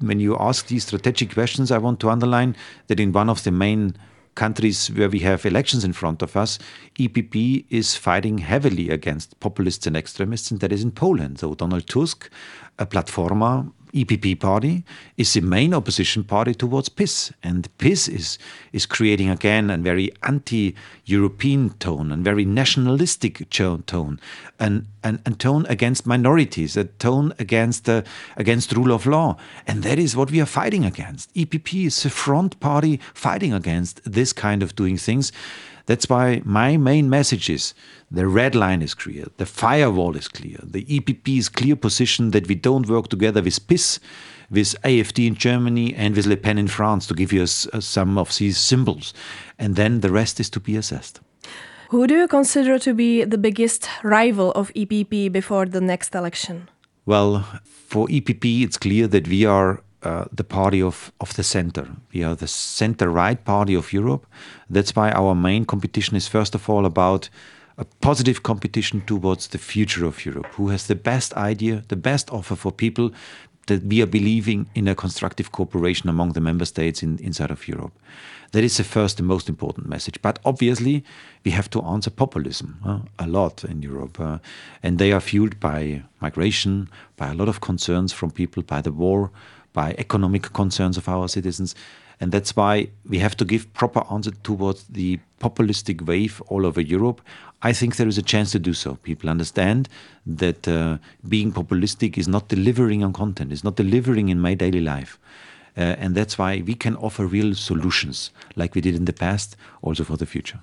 when 0.00 0.20
you 0.20 0.36
ask 0.38 0.66
these 0.66 0.86
strategic 0.86 1.34
questions, 1.34 1.70
I 1.70 1.78
want 1.78 2.00
to 2.00 2.10
underline 2.10 2.56
that 2.86 3.00
in 3.00 3.12
one 3.12 3.28
of 3.28 3.44
the 3.44 3.50
main 3.50 3.94
countries 4.34 4.86
where 4.88 5.08
we 5.08 5.18
have 5.20 5.44
elections 5.44 5.84
in 5.84 5.92
front 5.92 6.22
of 6.22 6.36
us, 6.36 6.58
EPP 6.98 7.64
is 7.70 7.96
fighting 7.96 8.38
heavily 8.38 8.88
against 8.88 9.38
populists 9.40 9.86
and 9.86 9.96
extremists, 9.96 10.50
and 10.50 10.60
that 10.60 10.72
is 10.72 10.84
in 10.84 10.92
Poland. 10.92 11.40
So 11.40 11.54
Donald 11.54 11.88
Tusk, 11.88 12.30
a 12.78 12.86
Platforma 12.86 13.72
EPP 14.04 14.38
party 14.38 14.84
is 15.16 15.32
the 15.34 15.40
main 15.40 15.74
opposition 15.74 16.24
party 16.24 16.54
towards 16.54 16.88
PIS. 16.88 17.32
And 17.42 17.68
PIS 17.78 18.08
is, 18.08 18.38
is 18.72 18.86
creating 18.86 19.30
again 19.30 19.70
a 19.70 19.76
very 19.76 20.10
anti 20.22 20.74
European 21.04 21.70
tone, 21.78 22.12
a 22.12 22.16
very 22.16 22.44
nationalistic 22.44 23.48
tone, 23.50 24.20
an, 24.58 24.86
an, 25.02 25.20
a 25.26 25.30
tone 25.32 25.66
against 25.68 26.06
minorities, 26.06 26.76
a 26.76 26.84
tone 26.84 27.32
against, 27.38 27.88
uh, 27.88 28.02
against 28.36 28.72
rule 28.72 28.92
of 28.92 29.06
law. 29.06 29.36
And 29.66 29.82
that 29.82 29.98
is 29.98 30.16
what 30.16 30.30
we 30.30 30.40
are 30.40 30.46
fighting 30.46 30.84
against. 30.84 31.34
EPP 31.34 31.86
is 31.86 32.02
the 32.02 32.10
front 32.10 32.60
party 32.60 33.00
fighting 33.14 33.52
against 33.52 34.00
this 34.10 34.32
kind 34.32 34.62
of 34.62 34.76
doing 34.76 34.96
things. 34.96 35.32
That's 35.88 36.10
why 36.10 36.42
my 36.44 36.76
main 36.76 37.08
message 37.08 37.48
is 37.48 37.72
the 38.10 38.26
red 38.26 38.54
line 38.54 38.82
is 38.82 38.92
clear, 38.92 39.24
the 39.38 39.46
firewall 39.46 40.16
is 40.16 40.28
clear, 40.28 40.58
the 40.62 40.84
EPP's 40.84 41.48
clear 41.48 41.76
position 41.76 42.32
that 42.32 42.46
we 42.46 42.56
don't 42.56 42.90
work 42.90 43.08
together 43.08 43.42
with 43.42 43.66
PIS, 43.66 43.98
with 44.50 44.76
AFD 44.84 45.26
in 45.26 45.34
Germany, 45.34 45.94
and 45.94 46.14
with 46.14 46.26
Le 46.26 46.36
Pen 46.36 46.58
in 46.58 46.68
France, 46.68 47.06
to 47.06 47.14
give 47.14 47.32
you 47.32 47.46
some 47.46 48.18
of 48.18 48.36
these 48.36 48.58
symbols. 48.58 49.14
And 49.58 49.76
then 49.76 50.00
the 50.00 50.12
rest 50.12 50.38
is 50.40 50.50
to 50.50 50.60
be 50.60 50.76
assessed. 50.76 51.20
Who 51.88 52.06
do 52.06 52.18
you 52.18 52.28
consider 52.28 52.78
to 52.80 52.92
be 52.92 53.24
the 53.24 53.38
biggest 53.38 53.88
rival 54.02 54.52
of 54.52 54.70
EPP 54.74 55.32
before 55.32 55.64
the 55.64 55.80
next 55.80 56.14
election? 56.14 56.68
Well, 57.06 57.46
for 57.64 58.08
EPP, 58.08 58.62
it's 58.62 58.76
clear 58.76 59.06
that 59.06 59.26
we 59.26 59.46
are 59.46 59.82
uh, 60.02 60.24
the 60.32 60.44
party 60.44 60.82
of, 60.82 61.12
of 61.20 61.34
the 61.34 61.42
center. 61.42 61.88
We 62.12 62.22
are 62.22 62.36
the 62.36 62.46
center 62.46 63.10
right 63.10 63.44
party 63.44 63.74
of 63.74 63.92
Europe. 63.92 64.26
That's 64.70 64.94
why 64.94 65.10
our 65.10 65.34
main 65.34 65.64
competition 65.64 66.16
is, 66.16 66.28
first 66.28 66.54
of 66.54 66.68
all, 66.68 66.86
about 66.86 67.28
a 67.76 67.84
positive 68.00 68.42
competition 68.42 69.02
towards 69.06 69.48
the 69.48 69.58
future 69.58 70.04
of 70.04 70.24
Europe. 70.26 70.46
Who 70.54 70.68
has 70.68 70.86
the 70.86 70.94
best 70.94 71.34
idea, 71.34 71.84
the 71.88 71.96
best 71.96 72.30
offer 72.30 72.56
for 72.56 72.72
people 72.72 73.10
that 73.66 73.84
we 73.84 74.02
are 74.02 74.06
believing 74.06 74.68
in 74.74 74.88
a 74.88 74.94
constructive 74.94 75.52
cooperation 75.52 76.08
among 76.08 76.32
the 76.32 76.40
member 76.40 76.64
states 76.64 77.02
in, 77.02 77.18
inside 77.18 77.50
of 77.50 77.68
Europe. 77.68 77.92
That 78.52 78.64
is 78.64 78.78
the 78.78 78.84
first 78.84 79.18
and 79.18 79.28
most 79.28 79.48
important 79.48 79.88
message. 79.88 80.20
But 80.22 80.38
obviously, 80.44 81.04
we 81.44 81.50
have 81.50 81.68
to 81.70 81.82
answer 81.82 82.10
populism 82.10 82.78
uh, 82.84 83.00
a 83.18 83.26
lot 83.26 83.64
in 83.64 83.82
Europe. 83.82 84.18
Uh, 84.18 84.38
and 84.82 84.98
they 84.98 85.12
are 85.12 85.20
fueled 85.20 85.60
by 85.60 86.02
migration, 86.20 86.88
by 87.16 87.28
a 87.28 87.34
lot 87.34 87.48
of 87.48 87.60
concerns 87.60 88.12
from 88.12 88.30
people, 88.30 88.62
by 88.62 88.80
the 88.80 88.92
war, 88.92 89.30
by 89.82 89.94
economic 90.06 90.44
concerns 90.60 90.96
of 91.00 91.08
our 91.08 91.26
citizens. 91.28 91.70
And 92.20 92.32
that's 92.32 92.52
why 92.60 92.74
we 93.12 93.18
have 93.26 93.36
to 93.36 93.44
give 93.52 93.62
proper 93.82 94.02
answer 94.14 94.32
towards 94.48 94.80
the 94.98 95.20
populistic 95.46 95.98
wave 96.10 96.34
all 96.48 96.66
over 96.66 96.80
Europe. 96.96 97.20
I 97.62 97.72
think 97.78 97.90
there 97.94 98.08
is 98.08 98.18
a 98.18 98.26
chance 98.32 98.50
to 98.52 98.58
do 98.58 98.74
so. 98.74 98.90
People 99.10 99.30
understand 99.30 99.88
that 100.40 100.66
uh, 100.66 100.98
being 101.34 101.52
populistic 101.52 102.18
is 102.18 102.26
not 102.26 102.48
delivering 102.48 103.04
on 103.04 103.12
content, 103.12 103.52
is 103.52 103.64
not 103.68 103.76
delivering 103.76 104.30
in 104.30 104.40
my 104.40 104.54
daily 104.54 104.80
life. 104.94 105.12
Uh, 105.76 106.02
and 106.02 106.10
that's 106.16 106.36
why 106.40 106.52
we 106.70 106.74
can 106.74 106.96
offer 106.96 107.24
real 107.24 107.54
solutions 107.54 108.32
like 108.56 108.74
we 108.74 108.80
did 108.80 108.94
in 108.96 109.04
the 109.04 109.12
past, 109.12 109.56
also 109.86 110.02
for 110.02 110.16
the 110.16 110.26
future. 110.26 110.58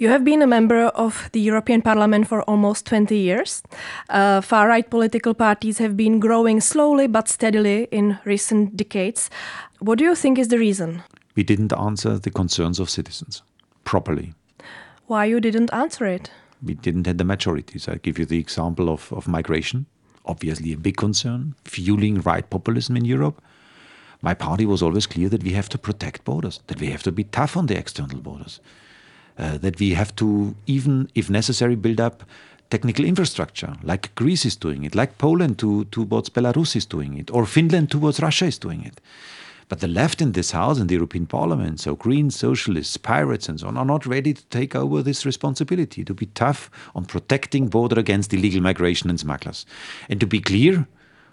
You 0.00 0.10
have 0.10 0.24
been 0.24 0.42
a 0.42 0.46
member 0.46 0.86
of 0.94 1.28
the 1.32 1.40
European 1.40 1.82
Parliament 1.82 2.28
for 2.28 2.42
almost 2.42 2.86
20 2.86 3.16
years. 3.16 3.64
Uh, 4.08 4.40
far 4.40 4.68
right 4.68 4.88
political 4.88 5.34
parties 5.34 5.78
have 5.78 5.96
been 5.96 6.20
growing 6.20 6.60
slowly 6.60 7.08
but 7.08 7.28
steadily 7.28 7.88
in 7.90 8.16
recent 8.24 8.76
decades. 8.76 9.28
What 9.80 9.98
do 9.98 10.04
you 10.04 10.14
think 10.14 10.38
is 10.38 10.48
the 10.48 10.58
reason? 10.58 11.02
We 11.34 11.42
didn't 11.42 11.72
answer 11.72 12.16
the 12.16 12.30
concerns 12.30 12.78
of 12.78 12.88
citizens 12.88 13.42
properly. 13.82 14.34
Why 15.08 15.24
you 15.24 15.40
didn't 15.40 15.72
answer 15.72 16.06
it? 16.06 16.30
We 16.62 16.74
didn't 16.74 17.08
have 17.08 17.18
the 17.18 17.24
majorities. 17.24 17.88
I 17.88 17.96
give 17.96 18.20
you 18.20 18.24
the 18.24 18.38
example 18.38 18.88
of, 18.90 19.12
of 19.12 19.26
migration, 19.26 19.86
obviously 20.24 20.72
a 20.72 20.76
big 20.76 20.96
concern, 20.96 21.56
fueling 21.64 22.20
right 22.20 22.48
populism 22.48 22.96
in 22.96 23.04
Europe. 23.04 23.42
My 24.22 24.34
party 24.34 24.64
was 24.64 24.80
always 24.80 25.08
clear 25.08 25.28
that 25.28 25.42
we 25.42 25.54
have 25.54 25.68
to 25.70 25.78
protect 25.78 26.24
borders, 26.24 26.60
that 26.68 26.80
we 26.80 26.86
have 26.90 27.02
to 27.02 27.10
be 27.10 27.24
tough 27.24 27.56
on 27.56 27.66
the 27.66 27.76
external 27.76 28.20
borders 28.20 28.60
Uh, 29.38 29.56
that 29.58 29.78
we 29.78 29.94
have 29.94 30.12
to, 30.16 30.56
even 30.66 31.08
if 31.14 31.30
necessary, 31.30 31.76
build 31.76 32.00
up 32.00 32.24
technical 32.70 33.04
infrastructure, 33.04 33.76
like 33.84 34.12
Greece 34.16 34.44
is 34.44 34.56
doing 34.56 34.84
it, 34.84 34.96
like 34.96 35.16
Poland 35.16 35.58
to, 35.58 35.84
towards 35.84 36.28
Belarus 36.28 36.74
is 36.74 36.84
doing 36.84 37.16
it, 37.16 37.30
or 37.30 37.46
Finland 37.46 37.88
towards 37.88 38.20
Russia 38.20 38.46
is 38.46 38.58
doing 38.58 38.84
it. 38.84 39.00
But 39.68 39.80
the 39.80 39.86
left 39.86 40.20
in 40.20 40.32
this 40.32 40.50
House 40.50 40.80
and 40.80 40.88
the 40.88 40.94
European 40.94 41.26
Parliament, 41.26 41.78
so 41.78 41.94
Greens, 41.94 42.34
Socialists, 42.34 42.96
Pirates, 42.96 43.48
and 43.48 43.60
so 43.60 43.68
on, 43.68 43.76
are 43.76 43.84
not 43.84 44.06
ready 44.06 44.34
to 44.34 44.44
take 44.46 44.74
over 44.74 45.02
this 45.02 45.26
responsibility, 45.26 46.04
to 46.04 46.14
be 46.14 46.26
tough 46.26 46.70
on 46.94 47.04
protecting 47.04 47.68
border 47.68 48.00
against 48.00 48.32
illegal 48.32 48.60
migration 48.60 49.10
and 49.10 49.20
smugglers. 49.20 49.66
And 50.08 50.18
to 50.20 50.26
be 50.26 50.40
clear, 50.40 50.88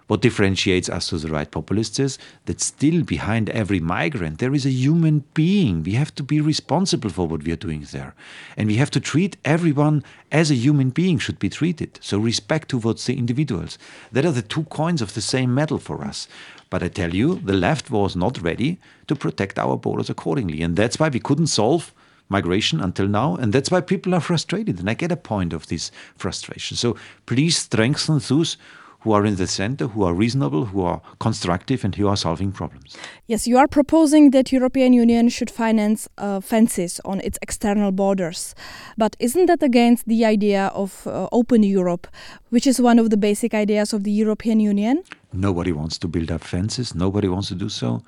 what 0.06 0.22
differentiates 0.22 0.88
us 0.88 1.08
to 1.08 1.18
the 1.18 1.28
right 1.28 1.50
populists 1.50 1.98
is 1.98 2.18
that 2.44 2.60
still 2.60 3.02
behind 3.02 3.50
every 3.50 3.80
migrant 3.80 4.38
there 4.38 4.54
is 4.54 4.64
a 4.64 4.70
human 4.70 5.24
being. 5.34 5.82
We 5.82 5.92
have 5.92 6.14
to 6.14 6.22
be 6.22 6.40
responsible 6.40 7.10
for 7.10 7.26
what 7.26 7.42
we 7.42 7.52
are 7.52 7.56
doing 7.56 7.86
there. 7.90 8.14
And 8.56 8.68
we 8.68 8.76
have 8.76 8.90
to 8.92 9.00
treat 9.00 9.36
everyone 9.44 10.04
as 10.30 10.50
a 10.50 10.54
human 10.54 10.90
being 10.90 11.18
should 11.18 11.38
be 11.40 11.48
treated. 11.48 11.98
So 12.00 12.18
respect 12.18 12.68
towards 12.68 13.06
the 13.06 13.18
individuals. 13.18 13.78
That 14.12 14.24
are 14.24 14.32
the 14.32 14.42
two 14.42 14.64
coins 14.64 15.02
of 15.02 15.14
the 15.14 15.20
same 15.20 15.52
medal 15.52 15.78
for 15.78 16.04
us. 16.04 16.28
But 16.70 16.82
I 16.82 16.88
tell 16.88 17.14
you, 17.14 17.36
the 17.36 17.52
left 17.52 17.90
was 17.90 18.14
not 18.14 18.42
ready 18.42 18.78
to 19.08 19.16
protect 19.16 19.58
our 19.58 19.76
borders 19.76 20.10
accordingly. 20.10 20.62
And 20.62 20.76
that's 20.76 20.98
why 20.98 21.08
we 21.08 21.20
couldn't 21.20 21.48
solve 21.48 21.92
migration 22.28 22.80
until 22.80 23.08
now. 23.08 23.36
And 23.36 23.52
that's 23.52 23.70
why 23.70 23.80
people 23.80 24.14
are 24.14 24.20
frustrated. 24.20 24.78
And 24.78 24.90
I 24.90 24.94
get 24.94 25.12
a 25.12 25.16
point 25.16 25.52
of 25.52 25.66
this 25.66 25.90
frustration. 26.16 26.76
So 26.76 26.96
please 27.26 27.56
strengthen 27.56 28.18
those 28.18 28.56
who 29.00 29.12
are 29.12 29.24
in 29.24 29.36
the 29.36 29.46
center, 29.46 29.86
who 29.86 30.04
are 30.04 30.14
reasonable, 30.14 30.66
who 30.66 30.82
are 30.82 31.00
constructive, 31.20 31.84
and 31.84 31.94
who 31.94 32.08
are 32.08 32.16
solving 32.16 32.52
problems. 32.52 32.96
Yes, 33.26 33.46
you 33.46 33.56
are 33.58 33.68
proposing 33.68 34.30
that 34.30 34.52
European 34.52 34.92
Union 34.92 35.28
should 35.28 35.50
finance 35.50 36.08
uh, 36.18 36.40
fences 36.40 37.00
on 37.04 37.20
its 37.20 37.38
external 37.42 37.92
borders. 37.92 38.54
But 38.96 39.16
isn't 39.18 39.46
that 39.46 39.62
against 39.62 40.06
the 40.06 40.24
idea 40.24 40.66
of 40.74 41.06
uh, 41.06 41.28
open 41.32 41.62
Europe, 41.62 42.06
which 42.50 42.66
is 42.66 42.80
one 42.80 42.98
of 42.98 43.10
the 43.10 43.16
basic 43.16 43.54
ideas 43.54 43.92
of 43.92 44.02
the 44.02 44.10
European 44.10 44.60
Union? 44.60 45.02
Nobody 45.32 45.72
wants 45.72 45.98
to 45.98 46.08
build 46.08 46.30
up 46.30 46.42
fences. 46.42 46.94
Nobody 46.94 47.28
wants 47.28 47.48
to 47.48 47.54
do 47.54 47.68
so. 47.68 48.02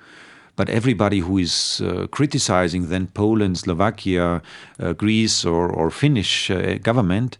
But 0.57 0.69
everybody 0.69 1.21
who 1.21 1.39
is 1.39 1.81
uh, 1.81 2.09
criticizing 2.11 2.89
then 2.89 3.07
Poland, 3.07 3.59
Slovakia, 3.59 4.43
uh, 4.81 4.93
Greece, 4.95 5.45
or, 5.45 5.71
or 5.71 5.91
Finnish 5.91 6.51
uh, 6.51 6.79
government 6.83 7.39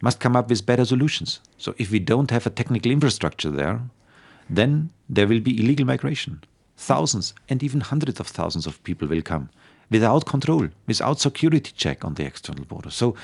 must 0.00 0.20
come 0.20 0.36
up 0.36 0.48
with 0.48 0.66
better 0.66 0.84
solutions. 0.84 1.40
So 1.56 1.74
if 1.78 1.90
we 1.90 1.98
don't 1.98 2.30
have 2.30 2.46
a 2.46 2.50
technical 2.50 2.92
infrastructure 2.92 3.50
there, 3.50 3.80
then 4.48 4.90
there 5.08 5.26
will 5.26 5.40
be 5.40 5.58
illegal 5.60 5.86
migration. 5.86 6.42
Thousands 6.76 7.34
and 7.48 7.62
even 7.62 7.80
hundreds 7.80 8.20
of 8.20 8.28
thousands 8.28 8.66
of 8.66 8.82
people 8.84 9.08
will 9.08 9.22
come 9.22 9.50
without 9.90 10.26
control, 10.26 10.68
without 10.86 11.20
security 11.20 11.72
check 11.76 12.04
on 12.04 12.14
the 12.14 12.24
external 12.24 12.64
border. 12.64 12.90
So, 12.90 13.14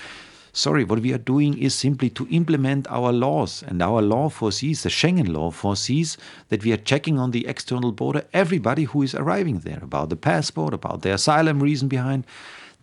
sorry, 0.53 0.85
what 0.85 1.01
we 1.01 1.13
are 1.13 1.19
doing 1.19 1.59
is 1.59 1.75
simply 1.75 2.11
to 2.11 2.27
implement 2.31 2.91
our 2.91 3.13
laws, 3.13 3.63
and 3.63 3.83
our 3.83 4.01
law 4.01 4.29
foresees, 4.29 4.83
the 4.83 4.89
Schengen 4.89 5.29
law 5.29 5.51
foresees, 5.51 6.17
that 6.49 6.65
we 6.65 6.73
are 6.73 6.79
checking 6.79 7.19
on 7.19 7.31
the 7.31 7.47
external 7.47 7.93
border 7.93 8.25
everybody 8.33 8.85
who 8.85 9.03
is 9.03 9.15
arriving 9.15 9.61
there 9.61 9.81
about 9.83 10.09
the 10.09 10.17
passport, 10.17 10.75
about 10.75 11.03
the 11.03 11.13
asylum 11.13 11.63
reason 11.63 11.89
behind 11.89 12.25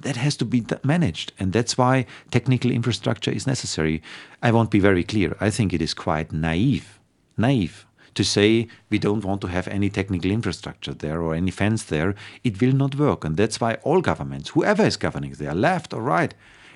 that 0.01 0.17
has 0.17 0.35
to 0.37 0.45
be 0.45 0.65
managed. 0.83 1.33
And 1.39 1.53
that's 1.53 1.77
why 1.77 2.05
technical 2.29 2.71
infrastructure 2.71 3.31
is 3.31 3.47
necessary. 3.47 4.01
I 4.41 4.51
won't 4.51 4.71
be 4.71 4.79
very 4.79 5.03
clear. 5.03 5.35
I 5.39 5.49
think 5.49 5.73
it 5.73 5.81
is 5.81 5.93
quite 5.93 6.31
naive, 6.31 6.99
naive 7.37 7.85
to 8.13 8.23
say 8.23 8.67
we 8.89 8.99
don't 8.99 9.23
want 9.23 9.41
to 9.41 9.47
have 9.47 9.67
any 9.67 9.89
technical 9.89 10.31
infrastructure 10.31 10.93
there 10.93 11.21
or 11.21 11.33
any 11.33 11.51
fence 11.51 11.83
there. 11.83 12.15
It 12.43 12.61
will 12.61 12.73
not 12.73 12.95
work. 12.95 13.23
And 13.23 13.37
that's 13.37 13.61
why 13.61 13.75
all 13.83 14.01
governments, 14.01 14.49
whoever 14.49 14.83
is 14.83 14.97
governing 14.97 15.33
there, 15.33 15.55
left 15.55 15.93
or 15.93 16.01
right, 16.01 16.33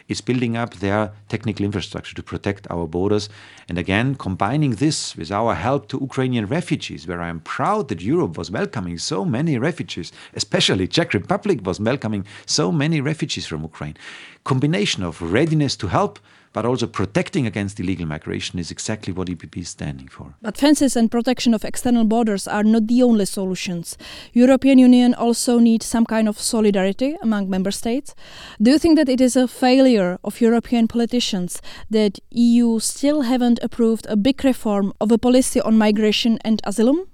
is 0.07 0.21
building 0.21 0.55
up 0.55 0.75
their 0.75 1.11
technical 1.29 1.65
infrastructure 1.65 2.15
to 2.15 2.23
protect 2.23 2.67
our 2.69 2.87
borders. 2.87 3.29
And 3.67 3.77
again, 3.77 4.15
combining 4.15 4.75
this 4.75 5.15
with 5.15 5.31
our 5.31 5.55
help 5.55 5.87
to 5.89 5.99
Ukrainian 5.99 6.45
refugees, 6.45 7.07
where 7.07 7.21
I 7.21 7.29
am 7.29 7.39
proud 7.39 7.87
that 7.89 8.01
Europe 8.01 8.37
was 8.37 8.51
welcoming 8.51 8.97
so 8.97 9.25
many 9.25 9.57
refugees, 9.57 10.11
especially 10.33 10.87
Czech 10.87 11.13
Republic 11.13 11.65
was 11.65 11.79
welcoming 11.79 12.25
so 12.45 12.71
many 12.71 13.01
refugees 13.01 13.45
from 13.47 13.63
Ukraine. 13.63 13.97
Combination 14.43 15.03
of 15.03 15.21
readiness 15.21 15.75
to 15.77 15.87
help 15.87 16.19
but 16.55 16.65
also 16.65 16.87
protecting 16.87 17.45
against 17.45 17.81
illegal 17.81 18.05
migration 18.05 18.57
is 18.59 18.71
exactly 18.71 19.11
what 19.11 19.27
EPP 19.27 19.57
is 19.57 19.67
standing 19.67 20.07
for. 20.07 20.35
But 20.41 20.55
fences 20.55 20.95
and 20.95 21.11
protection 21.11 21.53
of 21.53 21.65
external 21.65 22.05
borders 22.05 22.47
are 22.47 22.63
not 22.63 22.87
the 22.87 23.03
only 23.03 23.25
solutions. 23.25 23.97
European 24.31 24.79
Union 24.79 25.13
also 25.13 25.59
needs 25.59 25.85
some 25.85 26.05
kind 26.05 26.29
of 26.29 26.39
solidarity 26.39 27.17
among 27.21 27.49
member 27.49 27.71
states. 27.71 28.15
Do 28.61 28.71
you 28.71 28.79
think 28.79 28.95
that 28.97 29.09
it 29.09 29.19
is 29.19 29.35
a 29.35 29.49
failure 29.49 30.17
of 30.23 30.39
European 30.39 30.87
politicians 30.87 31.61
that 31.89 32.19
EU 32.31 32.79
still 32.79 33.23
haven't 33.23 33.59
approved 33.61 34.07
a 34.09 34.15
big 34.15 34.41
reform 34.45 34.93
of 35.01 35.11
a 35.11 35.17
policy 35.17 35.59
on 35.59 35.77
migration 35.77 36.39
and 36.45 36.61
asylum? 36.63 37.05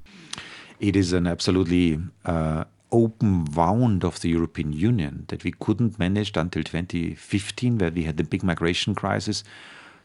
It 0.80 0.96
is 0.96 1.14
an 1.14 1.26
absolutely 1.26 2.00
uh, 2.26 2.66
open 2.92 3.46
wound 3.46 4.04
of 4.04 4.20
the 4.22 4.30
European 4.30 4.74
Union 4.74 5.26
that 5.30 5.44
we 5.44 5.52
couldn't 5.52 5.98
manage 5.98 6.36
until 6.36 6.64
2015, 6.64 7.78
where 7.78 7.92
we 7.92 8.04
had 8.04 8.18
the 8.18 8.24
big 8.24 8.44
migration 8.44 8.96
crisis, 8.96 9.44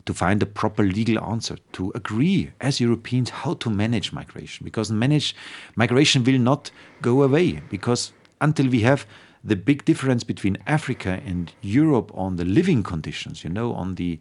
to 0.04 0.14
find 0.14 0.42
a 0.42 0.46
proper 0.46 0.84
legal 0.84 1.22
answer, 1.24 1.56
to 1.72 1.92
agree 1.94 2.50
as 2.60 2.80
Europeans 2.80 3.30
how 3.30 3.54
to 3.54 3.68
manage 3.68 4.12
migration. 4.12 4.64
Because 4.64 4.90
manage 4.90 5.34
migration 5.74 6.22
will 6.22 6.38
not 6.38 6.70
go 7.02 7.22
away, 7.22 7.60
because 7.70 8.12
until 8.40 8.68
we 8.68 8.80
have 8.80 9.04
the 9.42 9.56
big 9.56 9.84
difference 9.84 10.24
between 10.24 10.58
Africa 10.66 11.20
and 11.26 11.52
Europe 11.60 12.10
on 12.14 12.36
the 12.36 12.44
living 12.44 12.82
conditions, 12.82 13.44
you 13.44 13.50
know, 13.50 13.72
on 13.72 13.96
the 13.96 14.18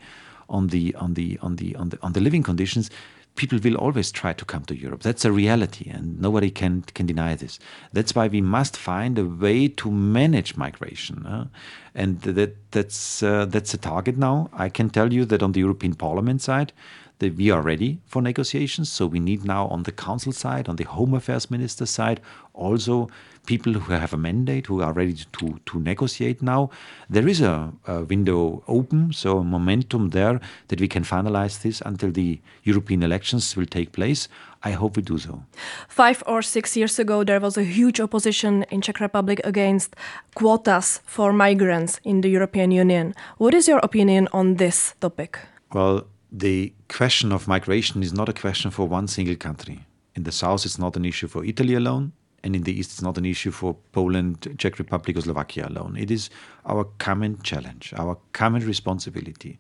on 0.50 0.68
the 0.68 0.94
on 0.96 1.16
the 1.16 1.38
on 1.42 1.56
the 1.56 1.76
on 1.76 1.90
the 1.90 2.00
on 2.02 2.14
the 2.14 2.20
living 2.20 2.44
conditions, 2.44 2.90
people 3.36 3.60
will 3.64 3.76
always 3.76 4.12
try 4.12 4.34
to 4.34 4.46
come 4.46 4.64
to 4.66 4.76
Europe. 4.76 5.04
That's 5.04 5.26
a 5.26 5.32
reality, 5.32 5.90
and 5.90 6.20
nobody 6.20 6.50
can 6.50 6.84
can 6.94 7.06
deny 7.06 7.36
this. 7.36 7.60
That's 7.94 8.16
why 8.16 8.28
we 8.28 8.42
must 8.42 8.78
find 8.78 9.20
a 9.20 9.26
way 9.26 9.68
to 9.68 9.92
manage 9.92 10.56
migration, 10.58 11.26
uh, 11.26 11.48
and 11.94 12.22
that 12.22 12.72
that's 12.72 13.24
uh, 13.24 13.46
that's 13.46 13.74
a 13.74 13.78
target 13.78 14.18
now. 14.18 14.50
I 14.54 14.70
can 14.70 14.90
tell 14.90 15.14
you 15.14 15.26
that 15.26 15.44
on 15.44 15.52
the 15.52 15.60
European 15.60 15.96
Parliament 15.96 16.42
side, 16.42 16.74
that 17.20 17.36
we 17.36 17.52
are 17.52 17.62
ready 17.62 18.00
for 18.06 18.22
negotiations. 18.22 18.92
So 18.92 19.06
we 19.08 19.20
need 19.20 19.46
now 19.46 19.68
on 19.68 19.84
the 19.84 19.92
council 19.92 20.32
side, 20.32 20.70
on 20.70 20.76
the 20.76 20.84
Home 20.84 21.14
Affairs 21.14 21.50
Minister 21.52 21.86
side, 21.86 22.22
also 22.54 23.10
people 23.46 23.74
who 23.74 23.94
have 23.94 24.14
a 24.14 24.18
mandate, 24.18 24.68
who 24.68 24.82
are 24.82 24.94
ready 24.94 25.16
to, 25.34 25.60
to 25.66 25.80
negotiate 25.80 26.42
now. 26.42 26.70
There 27.10 27.28
is 27.28 27.42
a, 27.42 27.72
a 27.88 28.04
window 28.04 28.64
open, 28.68 29.14
so 29.14 29.40
a 29.40 29.44
momentum 29.44 30.10
there 30.10 30.40
that 30.68 30.82
we 30.82 30.88
can 30.88 31.04
finalize 31.04 31.62
this 31.62 31.82
until 31.86 32.12
the 32.12 32.40
European 32.64 33.04
elections 33.04 33.56
will 33.56 33.66
take 33.66 33.92
place. 33.92 34.28
I 34.64 34.72
hope 34.72 34.98
we 34.98 35.04
do 35.04 35.18
so. 35.18 35.44
Five 35.88 36.24
or 36.26 36.42
six 36.42 36.76
years 36.76 37.00
ago, 37.00 37.24
there 37.24 37.40
was 37.40 37.58
a 37.58 37.64
huge 37.64 38.00
opposition 38.00 38.64
in 38.72 38.82
Czech 38.82 39.00
Republic 39.00 39.40
against 39.44 39.96
quotas 40.34 41.02
for 41.06 41.32
migrants 41.32 42.00
in 42.04 42.22
the 42.22 42.30
European 42.30 42.72
Union. 42.72 43.14
What 43.38 43.54
is 43.54 43.68
your 43.68 43.80
opinion 43.84 44.28
on 44.34 44.56
this 44.56 44.96
topic? 45.00 45.40
Well, 45.74 46.08
the 46.32 46.74
question 46.88 47.32
of 47.32 47.48
migration 47.48 48.02
is 48.04 48.12
not 48.12 48.30
a 48.30 48.34
question 48.34 48.72
for 48.72 48.88
one 48.88 49.08
single 49.08 49.36
country. 49.36 49.86
In 50.16 50.24
the 50.24 50.32
south, 50.32 50.66
it's 50.66 50.80
not 50.80 50.96
an 50.96 51.06
issue 51.06 51.28
for 51.28 51.46
Italy 51.46 51.76
alone, 51.76 52.12
and 52.46 52.56
in 52.56 52.64
the 52.64 52.80
east, 52.80 52.92
it's 52.92 53.02
not 53.02 53.18
an 53.18 53.26
issue 53.26 53.52
for 53.52 53.76
Poland, 53.92 54.56
Czech 54.60 54.78
Republic, 54.78 55.18
or 55.18 55.22
Slovakia 55.22 55.68
alone. 55.68 55.98
It 55.98 56.12
is 56.12 56.30
our 56.66 56.86
common 57.00 57.42
challenge, 57.42 57.92
our 57.98 58.18
common 58.34 58.66
responsibility, 58.66 59.58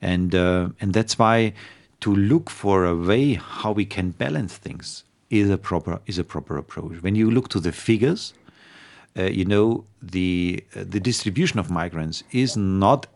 and 0.00 0.34
uh, 0.34 0.68
and 0.80 0.94
that's 0.94 1.18
why 1.18 1.52
to 2.00 2.14
look 2.14 2.48
for 2.48 2.84
a 2.84 2.94
way 2.94 3.34
how 3.34 3.72
we 3.72 3.84
can 3.84 4.10
balance 4.10 4.56
things 4.56 5.04
is 5.30 5.50
a 5.50 5.58
proper 5.58 6.00
is 6.06 6.18
a 6.18 6.24
proper 6.24 6.56
approach. 6.56 7.02
When 7.02 7.16
you 7.16 7.28
look 7.30 7.48
to 7.48 7.60
the 7.60 7.72
figures, 7.72 8.34
uh, 9.18 9.24
you 9.24 9.44
know 9.44 9.84
the 10.00 10.62
uh, 10.76 10.84
the 10.88 11.00
distribution 11.00 11.58
of 11.58 11.70
migrants 11.70 12.22
is 12.30 12.56
not 12.56 13.08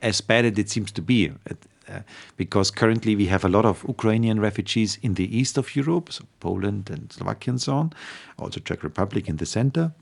as 0.00 0.22
bad 0.22 0.46
as 0.46 0.58
it 0.58 0.70
seems 0.70 0.90
to 0.92 1.02
be. 1.02 1.28
Uh, 1.28 1.54
Uh, 1.88 2.00
because 2.36 2.70
currently 2.70 3.16
we 3.16 3.26
have 3.26 3.44
a 3.44 3.48
lot 3.48 3.64
of 3.64 3.84
Ukrainian 3.88 4.40
refugees 4.40 4.98
in 5.02 5.14
the 5.14 5.38
east 5.38 5.56
of 5.56 5.74
Europe, 5.74 6.12
so 6.12 6.24
Poland 6.40 6.90
and 6.90 7.10
Slovakia 7.12 7.52
and 7.52 7.60
so 7.60 7.74
on, 7.74 7.92
also 8.38 8.60
Czech 8.60 8.82
Republic 8.82 9.28
in 9.28 9.36
the 9.36 9.46
center. 9.46 9.92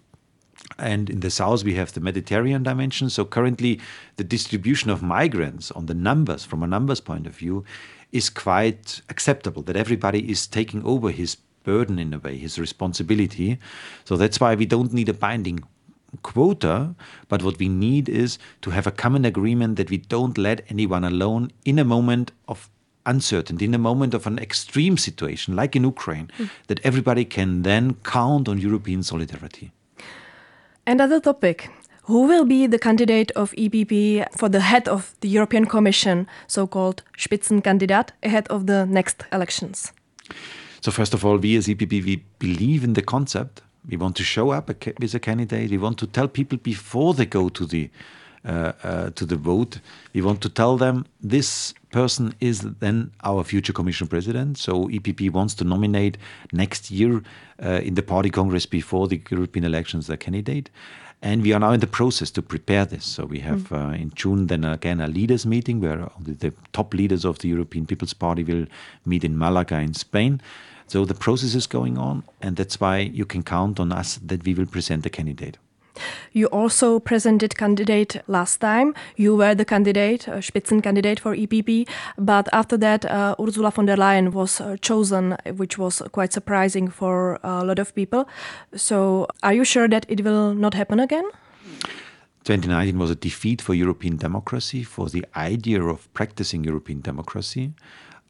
And 0.79 1.09
in 1.11 1.21
the 1.21 1.31
south, 1.31 1.65
we 1.65 1.75
have 1.75 1.93
the 1.93 2.01
Mediterranean 2.01 2.63
dimension. 2.63 3.11
So 3.11 3.25
currently, 3.25 3.79
the 4.17 4.25
distribution 4.25 4.91
of 4.91 5.03
migrants 5.03 5.71
on 5.71 5.87
the 5.87 5.95
numbers, 5.95 6.45
from 6.45 6.63
a 6.63 6.67
numbers 6.67 7.01
point 7.01 7.27
of 7.27 7.37
view, 7.37 7.65
is 8.11 8.31
quite 8.31 9.03
acceptable. 9.09 9.63
That 9.63 9.77
everybody 9.77 10.31
is 10.31 10.47
taking 10.47 10.83
over 10.85 11.11
his 11.11 11.37
burden 11.63 11.99
in 11.99 12.15
a 12.15 12.19
way, 12.19 12.39
his 12.39 12.59
responsibility. 12.59 13.59
So 14.05 14.17
that's 14.17 14.41
why 14.41 14.55
we 14.55 14.67
don't 14.67 14.93
need 14.93 15.09
a 15.09 15.15
binding 15.15 15.61
quota, 16.23 16.95
but 17.29 17.43
what 17.43 17.59
we 17.59 17.69
need 17.69 18.09
is 18.09 18.39
to 18.63 18.71
have 18.71 18.87
a 18.87 18.91
common 18.91 19.25
agreement 19.25 19.77
that 19.77 19.91
we 19.91 19.99
don't 19.99 20.39
let 20.39 20.65
anyone 20.69 21.05
alone 21.05 21.51
in 21.65 21.79
a 21.79 21.85
moment 21.85 22.33
of 22.49 22.71
uncertainty, 23.07 23.65
in 23.65 23.75
a 23.75 23.79
moment 23.79 24.15
of 24.15 24.27
an 24.27 24.39
extreme 24.39 24.97
situation 24.97 25.57
like 25.57 25.77
in 25.77 25.85
Ukraine, 25.85 26.29
mm. 26.39 26.51
that 26.67 26.81
everybody 26.85 27.25
can 27.25 27.63
then 27.63 27.95
count 28.05 28.49
on 28.49 28.59
European 28.59 29.03
solidarity. 29.03 29.73
Another 30.87 31.21
topic. 31.21 31.71
Who 32.03 32.29
will 32.29 32.45
be 32.45 32.69
the 32.69 32.79
candidate 32.79 33.33
of 33.33 33.51
EPP 33.53 34.27
for 34.37 34.49
the 34.49 34.61
head 34.61 34.87
of 34.87 35.17
the 35.23 35.29
European 35.29 35.67
Commission, 35.67 36.29
so 36.47 36.65
called 36.65 37.03
Spitzenkandidat, 37.19 38.11
ahead 38.23 38.47
of 38.47 38.67
the 38.69 38.87
next 38.87 39.25
elections? 39.33 39.93
So, 40.81 40.93
first 40.93 41.15
of 41.15 41.25
all, 41.25 41.37
we 41.37 41.57
as 41.57 41.67
EPP, 41.67 42.05
we 42.05 42.25
believe 42.39 42.85
in 42.85 42.93
the 42.93 43.03
concept 43.03 43.63
we 43.89 43.97
want 43.97 44.17
to 44.17 44.25
show 44.25 44.51
up 44.51 44.69
with 45.01 45.15
a 45.15 45.21
candidate. 45.21 45.71
We 45.71 45.79
want 45.79 45.99
to 45.99 46.07
tell 46.07 46.29
people 46.29 46.59
before 46.59 47.15
they 47.15 47.27
go 47.27 47.49
to 47.49 47.67
the 47.67 47.91
uh, 48.47 48.73
uh, 48.85 49.11
to 49.11 49.27
the 49.27 49.35
vote. 49.35 49.81
We 50.15 50.23
want 50.23 50.41
to 50.43 50.49
tell 50.49 50.77
them 50.77 51.05
this 51.21 51.75
person 51.91 52.33
is 52.39 52.61
then 52.61 53.11
our 53.25 53.43
future 53.43 53.73
commission 53.73 54.07
president. 54.07 54.57
So 54.57 54.87
EPP 54.87 55.33
wants 55.33 55.55
to 55.55 55.65
nominate 55.65 56.17
next 56.53 56.89
year 56.89 57.25
uh, 57.61 57.81
in 57.83 57.95
the 57.95 58.05
party 58.05 58.31
congress 58.31 58.65
before 58.65 59.09
the 59.09 59.21
European 59.31 59.65
elections 59.65 60.07
the 60.07 60.17
candidate. 60.17 60.71
And 61.23 61.43
we 61.43 61.55
are 61.55 61.59
now 61.59 61.73
in 61.73 61.81
the 61.81 61.89
process 61.89 62.31
to 62.33 62.43
prepare 62.43 62.85
this. 62.85 63.05
So 63.05 63.25
we 63.25 63.41
have 63.41 63.71
mm. 63.71 64.01
in 64.01 64.13
June 64.15 64.47
then 64.47 64.65
again 64.65 65.01
a 65.01 65.09
leaders 65.09 65.45
meeting 65.45 65.81
where 65.81 66.09
the 66.21 66.53
top 66.73 66.95
leaders 66.95 67.25
of 67.25 67.41
the 67.41 67.49
European 67.49 67.85
People's 67.85 68.15
Party 68.15 68.45
will 68.45 68.67
meet 69.05 69.25
in 69.25 69.37
Malaga 69.37 69.81
in 69.81 69.95
Spain. 69.95 70.41
So 70.87 71.05
the 71.05 71.15
process 71.15 71.55
is 71.55 71.67
going 71.67 71.99
on, 71.99 72.23
and 72.41 72.57
that's 72.57 72.81
why 72.81 72.99
you 72.99 73.25
can 73.25 73.43
count 73.43 73.81
on 73.81 73.93
us 73.93 74.21
that 74.25 74.45
we 74.45 74.55
will 74.55 74.67
present 74.67 75.05
a 75.07 75.11
candidate. 75.11 75.59
You 76.33 76.47
also 76.47 77.01
presented 77.01 77.57
candidate 77.57 78.23
last 78.27 78.61
time. 78.61 78.95
You 79.17 79.35
were 79.35 79.55
the 79.55 79.65
candidate, 79.65 80.29
uh, 80.29 80.41
Spitzencandidate 80.41 81.19
for 81.19 81.35
EPP, 81.35 81.89
but 82.19 82.49
after 82.53 82.77
that, 82.77 83.05
uh, 83.05 83.35
Ursula 83.41 83.71
von 83.71 83.87
der 83.87 83.97
Leyen 83.97 84.33
was 84.33 84.61
uh, 84.61 84.77
chosen, 84.81 85.37
which 85.57 85.79
was 85.79 86.03
quite 86.13 86.33
surprising 86.33 86.89
for 86.89 87.41
a 87.43 87.65
lot 87.65 87.79
of 87.79 87.95
people. 87.95 88.29
So, 88.75 89.27
are 89.43 89.55
you 89.55 89.65
sure 89.65 89.89
that 89.89 90.07
it 90.09 90.23
will 90.23 90.55
not 90.55 90.75
happen 90.75 91.01
again? 91.01 91.25
2019 92.45 92.99
was 92.99 93.11
a 93.11 93.17
defeat 93.17 93.61
for 93.61 93.75
European 93.75 94.17
democracy, 94.17 94.85
for 94.85 95.09
the 95.09 95.25
idea 95.35 95.83
of 95.83 96.13
practicing 96.15 96.63
European 96.63 97.01
democracy. 97.01 97.73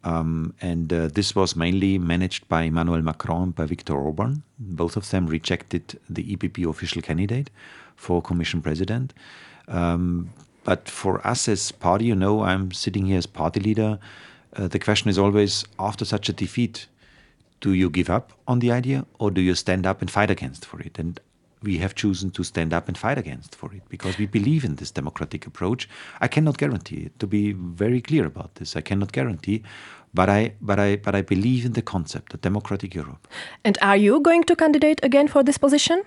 Um, 0.04 0.54
and 0.60 0.92
uh, 0.92 1.08
this 1.08 1.34
was 1.34 1.56
mainly 1.56 1.98
managed 1.98 2.48
by 2.48 2.62
Emmanuel 2.62 3.02
Macron 3.02 3.42
and 3.42 3.54
by 3.54 3.66
Viktor 3.66 3.94
Orban. 3.94 4.42
Both 4.58 4.96
of 4.96 5.10
them 5.10 5.26
rejected 5.26 5.98
the 6.08 6.36
EPP 6.36 6.68
official 6.68 7.02
candidate 7.02 7.50
for 7.96 8.22
Commission 8.22 8.62
President. 8.62 9.12
Um, 9.68 10.30
but 10.64 10.88
for 10.88 11.26
us 11.26 11.48
as 11.48 11.72
party, 11.72 12.06
you 12.06 12.14
know, 12.14 12.42
I'm 12.42 12.72
sitting 12.72 13.06
here 13.06 13.18
as 13.18 13.26
party 13.26 13.60
leader. 13.60 13.98
Uh, 14.54 14.68
the 14.68 14.78
question 14.78 15.08
is 15.08 15.18
always 15.18 15.64
after 15.78 16.04
such 16.04 16.28
a 16.28 16.32
defeat, 16.32 16.86
do 17.60 17.72
you 17.72 17.90
give 17.90 18.10
up 18.10 18.32
on 18.46 18.58
the 18.58 18.70
idea 18.70 19.06
or 19.18 19.30
do 19.30 19.40
you 19.40 19.54
stand 19.54 19.86
up 19.86 20.00
and 20.00 20.10
fight 20.10 20.30
against 20.30 20.64
for 20.64 20.80
it? 20.80 20.98
And 20.98 21.18
we 21.62 21.78
have 21.78 21.94
chosen 21.94 22.30
to 22.30 22.44
stand 22.44 22.72
up 22.72 22.88
and 22.88 22.98
fight 22.98 23.18
against 23.18 23.54
for 23.54 23.72
it 23.72 23.82
because 23.88 24.18
we 24.18 24.26
believe 24.26 24.64
in 24.64 24.76
this 24.76 24.90
democratic 24.90 25.46
approach. 25.46 25.88
I 26.20 26.28
cannot 26.28 26.58
guarantee 26.58 27.06
it, 27.06 27.18
to 27.18 27.26
be 27.26 27.52
very 27.52 28.00
clear 28.00 28.26
about 28.26 28.54
this. 28.56 28.76
I 28.76 28.80
cannot 28.80 29.12
guarantee, 29.12 29.62
but 30.14 30.28
I, 30.28 30.52
but 30.60 30.78
I, 30.78 30.96
but 30.96 31.14
I 31.14 31.22
believe 31.22 31.64
in 31.64 31.72
the 31.72 31.82
concept, 31.82 32.34
of 32.34 32.40
democratic 32.40 32.94
Europe. 32.94 33.26
And 33.64 33.78
are 33.80 33.96
you 33.96 34.20
going 34.20 34.44
to 34.44 34.56
candidate 34.56 35.00
again 35.02 35.28
for 35.28 35.42
this 35.42 35.58
position? 35.58 36.02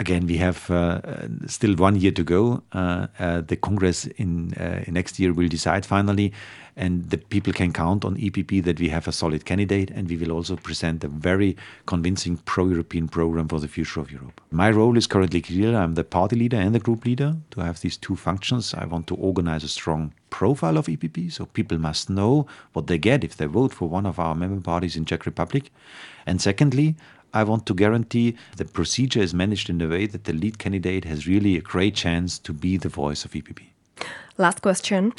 Again, 0.00 0.26
we 0.26 0.38
have 0.38 0.68
uh, 0.70 1.00
still 1.46 1.76
one 1.76 1.94
year 1.94 2.10
to 2.10 2.24
go. 2.24 2.62
Uh, 2.72 3.06
uh, 3.18 3.42
the 3.42 3.56
Congress 3.56 4.06
in, 4.16 4.54
uh, 4.54 4.82
next 4.88 5.20
year 5.20 5.32
will 5.32 5.46
decide 5.46 5.84
finally, 5.84 6.32
and 6.74 7.10
the 7.10 7.18
people 7.18 7.52
can 7.52 7.72
count 7.72 8.04
on 8.04 8.16
EPP 8.16 8.64
that 8.64 8.80
we 8.80 8.88
have 8.88 9.06
a 9.06 9.12
solid 9.12 9.44
candidate, 9.44 9.90
and 9.90 10.08
we 10.08 10.16
will 10.16 10.32
also 10.32 10.56
present 10.56 11.04
a 11.04 11.08
very 11.08 11.56
convincing 11.86 12.38
pro-European 12.38 13.08
program 13.08 13.46
for 13.46 13.60
the 13.60 13.68
future 13.68 14.00
of 14.00 14.10
Europe. 14.10 14.40
My 14.50 14.70
role 14.70 14.96
is 14.96 15.06
currently 15.06 15.42
clear. 15.42 15.76
I'm 15.76 15.94
the 15.94 16.04
party 16.04 16.36
leader 16.36 16.56
and 16.56 16.74
the 16.74 16.80
group 16.80 17.04
leader. 17.04 17.36
To 17.50 17.60
have 17.60 17.80
these 17.80 17.98
two 17.98 18.16
functions, 18.16 18.74
I 18.74 18.86
want 18.86 19.06
to 19.08 19.14
organize 19.16 19.64
a 19.64 19.68
strong 19.68 20.14
profile 20.30 20.78
of 20.78 20.86
EPP, 20.86 21.30
so 21.30 21.44
people 21.44 21.78
must 21.78 22.08
know 22.08 22.46
what 22.72 22.86
they 22.86 22.98
get 22.98 23.22
if 23.22 23.36
they 23.36 23.46
vote 23.46 23.74
for 23.74 23.88
one 23.88 24.06
of 24.06 24.18
our 24.18 24.34
member 24.34 24.62
parties 24.62 24.96
in 24.96 25.04
Czech 25.04 25.26
Republic. 25.26 25.70
And 26.26 26.40
secondly, 26.40 26.94
I 27.32 27.44
want 27.44 27.66
to 27.66 27.74
guarantee 27.74 28.36
the 28.56 28.64
procedure 28.64 29.20
is 29.20 29.34
managed 29.34 29.70
in 29.70 29.80
a 29.80 29.88
way 29.88 30.06
that 30.06 30.24
the 30.24 30.32
lead 30.32 30.58
candidate 30.58 31.04
has 31.04 31.26
really 31.26 31.56
a 31.56 31.60
great 31.60 31.94
chance 31.94 32.38
to 32.40 32.52
be 32.52 32.76
the 32.76 32.88
voice 32.88 33.24
of 33.24 33.32
EPP. 33.32 33.70
Last 34.38 34.62
question. 34.62 35.12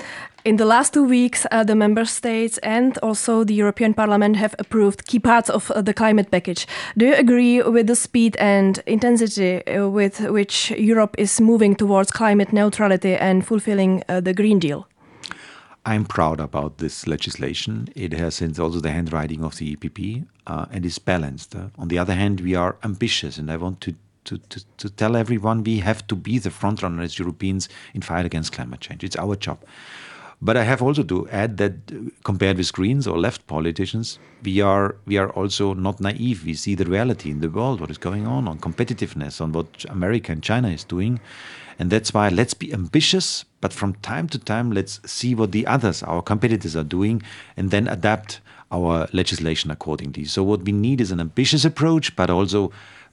In 0.45 0.55
the 0.55 0.65
last 0.65 0.93
two 0.93 1.03
weeks, 1.03 1.45
uh, 1.51 1.63
the 1.63 1.75
member 1.75 2.05
states 2.05 2.57
and 2.63 2.97
also 3.03 3.43
the 3.43 3.53
European 3.53 3.93
Parliament 3.93 4.35
have 4.37 4.55
approved 4.57 5.05
key 5.05 5.19
parts 5.19 5.47
of 5.47 5.69
uh, 5.69 5.81
the 5.81 5.93
climate 5.93 6.31
package. 6.31 6.65
Do 6.97 7.05
you 7.05 7.13
agree 7.13 7.61
with 7.61 7.85
the 7.85 7.95
speed 7.95 8.35
and 8.37 8.81
intensity 8.87 9.65
uh, 9.67 9.87
with 9.87 10.21
which 10.21 10.71
Europe 10.71 11.13
is 11.19 11.39
moving 11.39 11.75
towards 11.75 12.11
climate 12.11 12.51
neutrality 12.51 13.15
and 13.15 13.45
fulfilling 13.45 14.03
uh, 14.09 14.21
the 14.21 14.33
Green 14.33 14.57
Deal? 14.57 14.87
I'm 15.85 16.05
proud 16.05 16.39
about 16.39 16.77
this 16.77 17.07
legislation. 17.07 17.89
It 17.95 18.13
has 18.13 18.41
also 18.59 18.79
the 18.79 18.91
handwriting 18.91 19.43
of 19.43 19.57
the 19.57 19.75
EPP 19.75 20.27
uh, 20.45 20.65
and 20.71 20.85
is 20.85 20.99
balanced. 20.99 21.55
Uh, 21.55 21.69
on 21.77 21.87
the 21.87 21.97
other 21.97 22.13
hand, 22.13 22.39
we 22.41 22.53
are 22.53 22.77
ambitious, 22.83 23.37
and 23.37 23.49
I 23.49 23.57
want 23.57 23.81
to, 23.81 23.95
to, 24.25 24.37
to, 24.37 24.63
to 24.77 24.89
tell 24.89 25.15
everyone 25.15 25.63
we 25.63 25.79
have 25.79 26.05
to 26.07 26.15
be 26.15 26.37
the 26.37 26.51
frontrunner 26.51 27.01
as 27.01 27.17
Europeans 27.17 27.67
in 27.95 28.01
fight 28.01 28.25
against 28.25 28.51
climate 28.51 28.79
change. 28.79 29.03
It's 29.03 29.15
our 29.15 29.35
job. 29.35 29.59
But 30.43 30.57
I 30.57 30.63
have 30.63 30.81
also 30.81 31.03
to 31.03 31.29
add 31.29 31.57
that 31.57 31.73
uh, 31.91 32.09
compared 32.23 32.57
with 32.57 32.73
Greens 32.73 33.05
or 33.05 33.19
left 33.19 33.45
politicians, 33.45 34.17
we 34.43 34.59
are 34.59 34.95
we 35.05 35.17
are 35.17 35.29
also 35.29 35.73
not 35.73 36.01
naive. 36.01 36.43
We 36.45 36.55
see 36.55 36.73
the 36.73 36.85
reality 36.85 37.29
in 37.29 37.41
the 37.41 37.49
world, 37.49 37.79
what 37.79 37.91
is 37.91 37.99
going 37.99 38.25
on, 38.25 38.47
on 38.47 38.57
competitiveness, 38.57 39.39
on 39.39 39.51
what 39.51 39.85
America 39.89 40.31
and 40.31 40.41
China 40.41 40.69
is 40.69 40.83
doing, 40.83 41.19
and 41.77 41.91
that's 41.91 42.11
why 42.13 42.29
let's 42.29 42.55
be 42.55 42.73
ambitious. 42.73 43.45
But 43.61 43.71
from 43.71 43.93
time 44.01 44.27
to 44.29 44.39
time, 44.39 44.71
let's 44.71 44.99
see 45.05 45.35
what 45.35 45.51
the 45.51 45.67
others, 45.67 46.01
our 46.01 46.23
competitors, 46.23 46.75
are 46.75 46.83
doing, 46.83 47.21
and 47.55 47.69
then 47.69 47.87
adapt 47.87 48.41
our 48.71 49.07
legislation 49.13 49.69
accordingly. 49.69 50.25
So 50.25 50.41
what 50.41 50.63
we 50.63 50.71
need 50.71 51.01
is 51.01 51.11
an 51.11 51.19
ambitious 51.19 51.65
approach, 51.65 52.15
but 52.15 52.31
also 52.31 52.71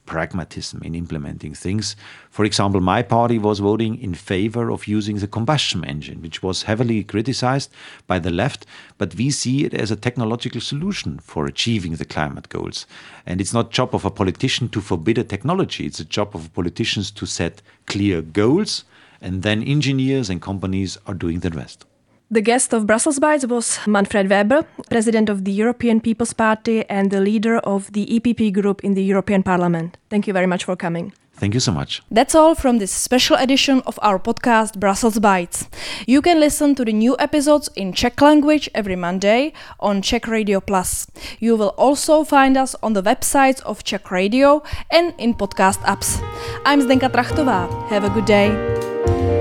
pragmatism 0.09 0.81
in 0.83 0.95
implementing 0.95 1.53
things. 1.53 1.95
For 2.29 2.43
example, 2.43 2.81
my 2.81 3.01
party 3.03 3.37
was 3.37 3.59
voting 3.59 4.01
in 4.01 4.15
favor 4.15 4.71
of 4.71 4.87
using 4.87 5.17
the 5.19 5.27
combustion 5.27 5.85
engine, 5.85 6.21
which 6.21 6.41
was 6.41 6.63
heavily 6.63 7.03
criticized 7.03 7.71
by 8.07 8.17
the 8.19 8.31
left, 8.31 8.65
but 8.97 9.15
we 9.15 9.29
see 9.29 9.65
it 9.65 9.73
as 9.73 9.91
a 9.91 9.95
technological 10.07 10.61
solution 10.61 11.19
for 11.19 11.45
achieving 11.45 11.93
the 11.95 12.11
climate 12.15 12.49
goals. 12.49 12.87
And 13.25 13.39
it's 13.39 13.53
not 13.53 13.71
job 13.71 13.93
of 13.93 14.03
a 14.03 14.11
politician 14.11 14.67
to 14.69 14.81
forbid 14.81 15.17
a 15.19 15.23
technology, 15.23 15.85
it's 15.85 15.99
a 15.99 16.13
job 16.17 16.35
of 16.35 16.53
politicians 16.53 17.11
to 17.11 17.25
set 17.25 17.61
clear 17.85 18.21
goals, 18.21 18.83
and 19.21 19.43
then 19.43 19.63
engineers 19.63 20.29
and 20.29 20.41
companies 20.41 20.97
are 21.05 21.13
doing 21.13 21.39
the 21.39 21.51
rest. 21.51 21.85
The 22.31 22.41
guest 22.41 22.73
of 22.73 22.85
Brussels 22.85 23.17
Bites 23.17 23.47
was 23.47 23.79
Manfred 23.87 24.29
Weber, 24.29 24.63
president 24.87 25.29
of 25.29 25.45
the 25.45 25.51
European 25.51 25.99
People's 25.99 26.31
Party 26.31 26.87
and 26.87 27.09
the 27.09 27.19
leader 27.19 27.57
of 27.57 27.91
the 27.93 28.05
EPP 28.05 28.53
group 28.53 28.83
in 28.83 28.93
the 28.93 29.03
European 29.03 29.41
Parliament. 29.41 29.97
Thank 30.11 30.27
you 30.27 30.33
very 30.33 30.45
much 30.45 30.63
for 30.63 30.75
coming. 30.75 31.11
Thank 31.33 31.55
you 31.55 31.59
so 31.59 31.71
much. 31.71 32.03
That's 32.11 32.35
all 32.35 32.53
from 32.53 32.77
this 32.77 32.91
special 32.91 33.35
edition 33.37 33.81
of 33.87 33.97
our 34.03 34.19
podcast 34.19 34.79
Brussels 34.79 35.17
Bites. 35.17 35.69
You 36.05 36.21
can 36.21 36.39
listen 36.39 36.75
to 36.75 36.85
the 36.85 36.93
new 36.93 37.15
episodes 37.17 37.67
in 37.75 37.93
Czech 37.93 38.21
language 38.21 38.69
every 38.75 38.95
Monday 38.95 39.53
on 39.79 40.03
Czech 40.03 40.27
Radio 40.27 40.59
Plus. 40.59 41.07
You 41.39 41.55
will 41.55 41.73
also 41.79 42.23
find 42.23 42.57
us 42.57 42.75
on 42.83 42.93
the 42.93 43.01
websites 43.01 43.61
of 43.61 43.83
Czech 43.83 44.11
Radio 44.11 44.61
and 44.91 45.15
in 45.17 45.33
podcast 45.33 45.79
apps. 45.79 46.21
I'm 46.63 46.81
Zdenka 46.81 47.09
Trachtová. 47.09 47.89
Have 47.89 48.03
a 48.03 48.09
good 48.09 48.25
day. 48.25 49.38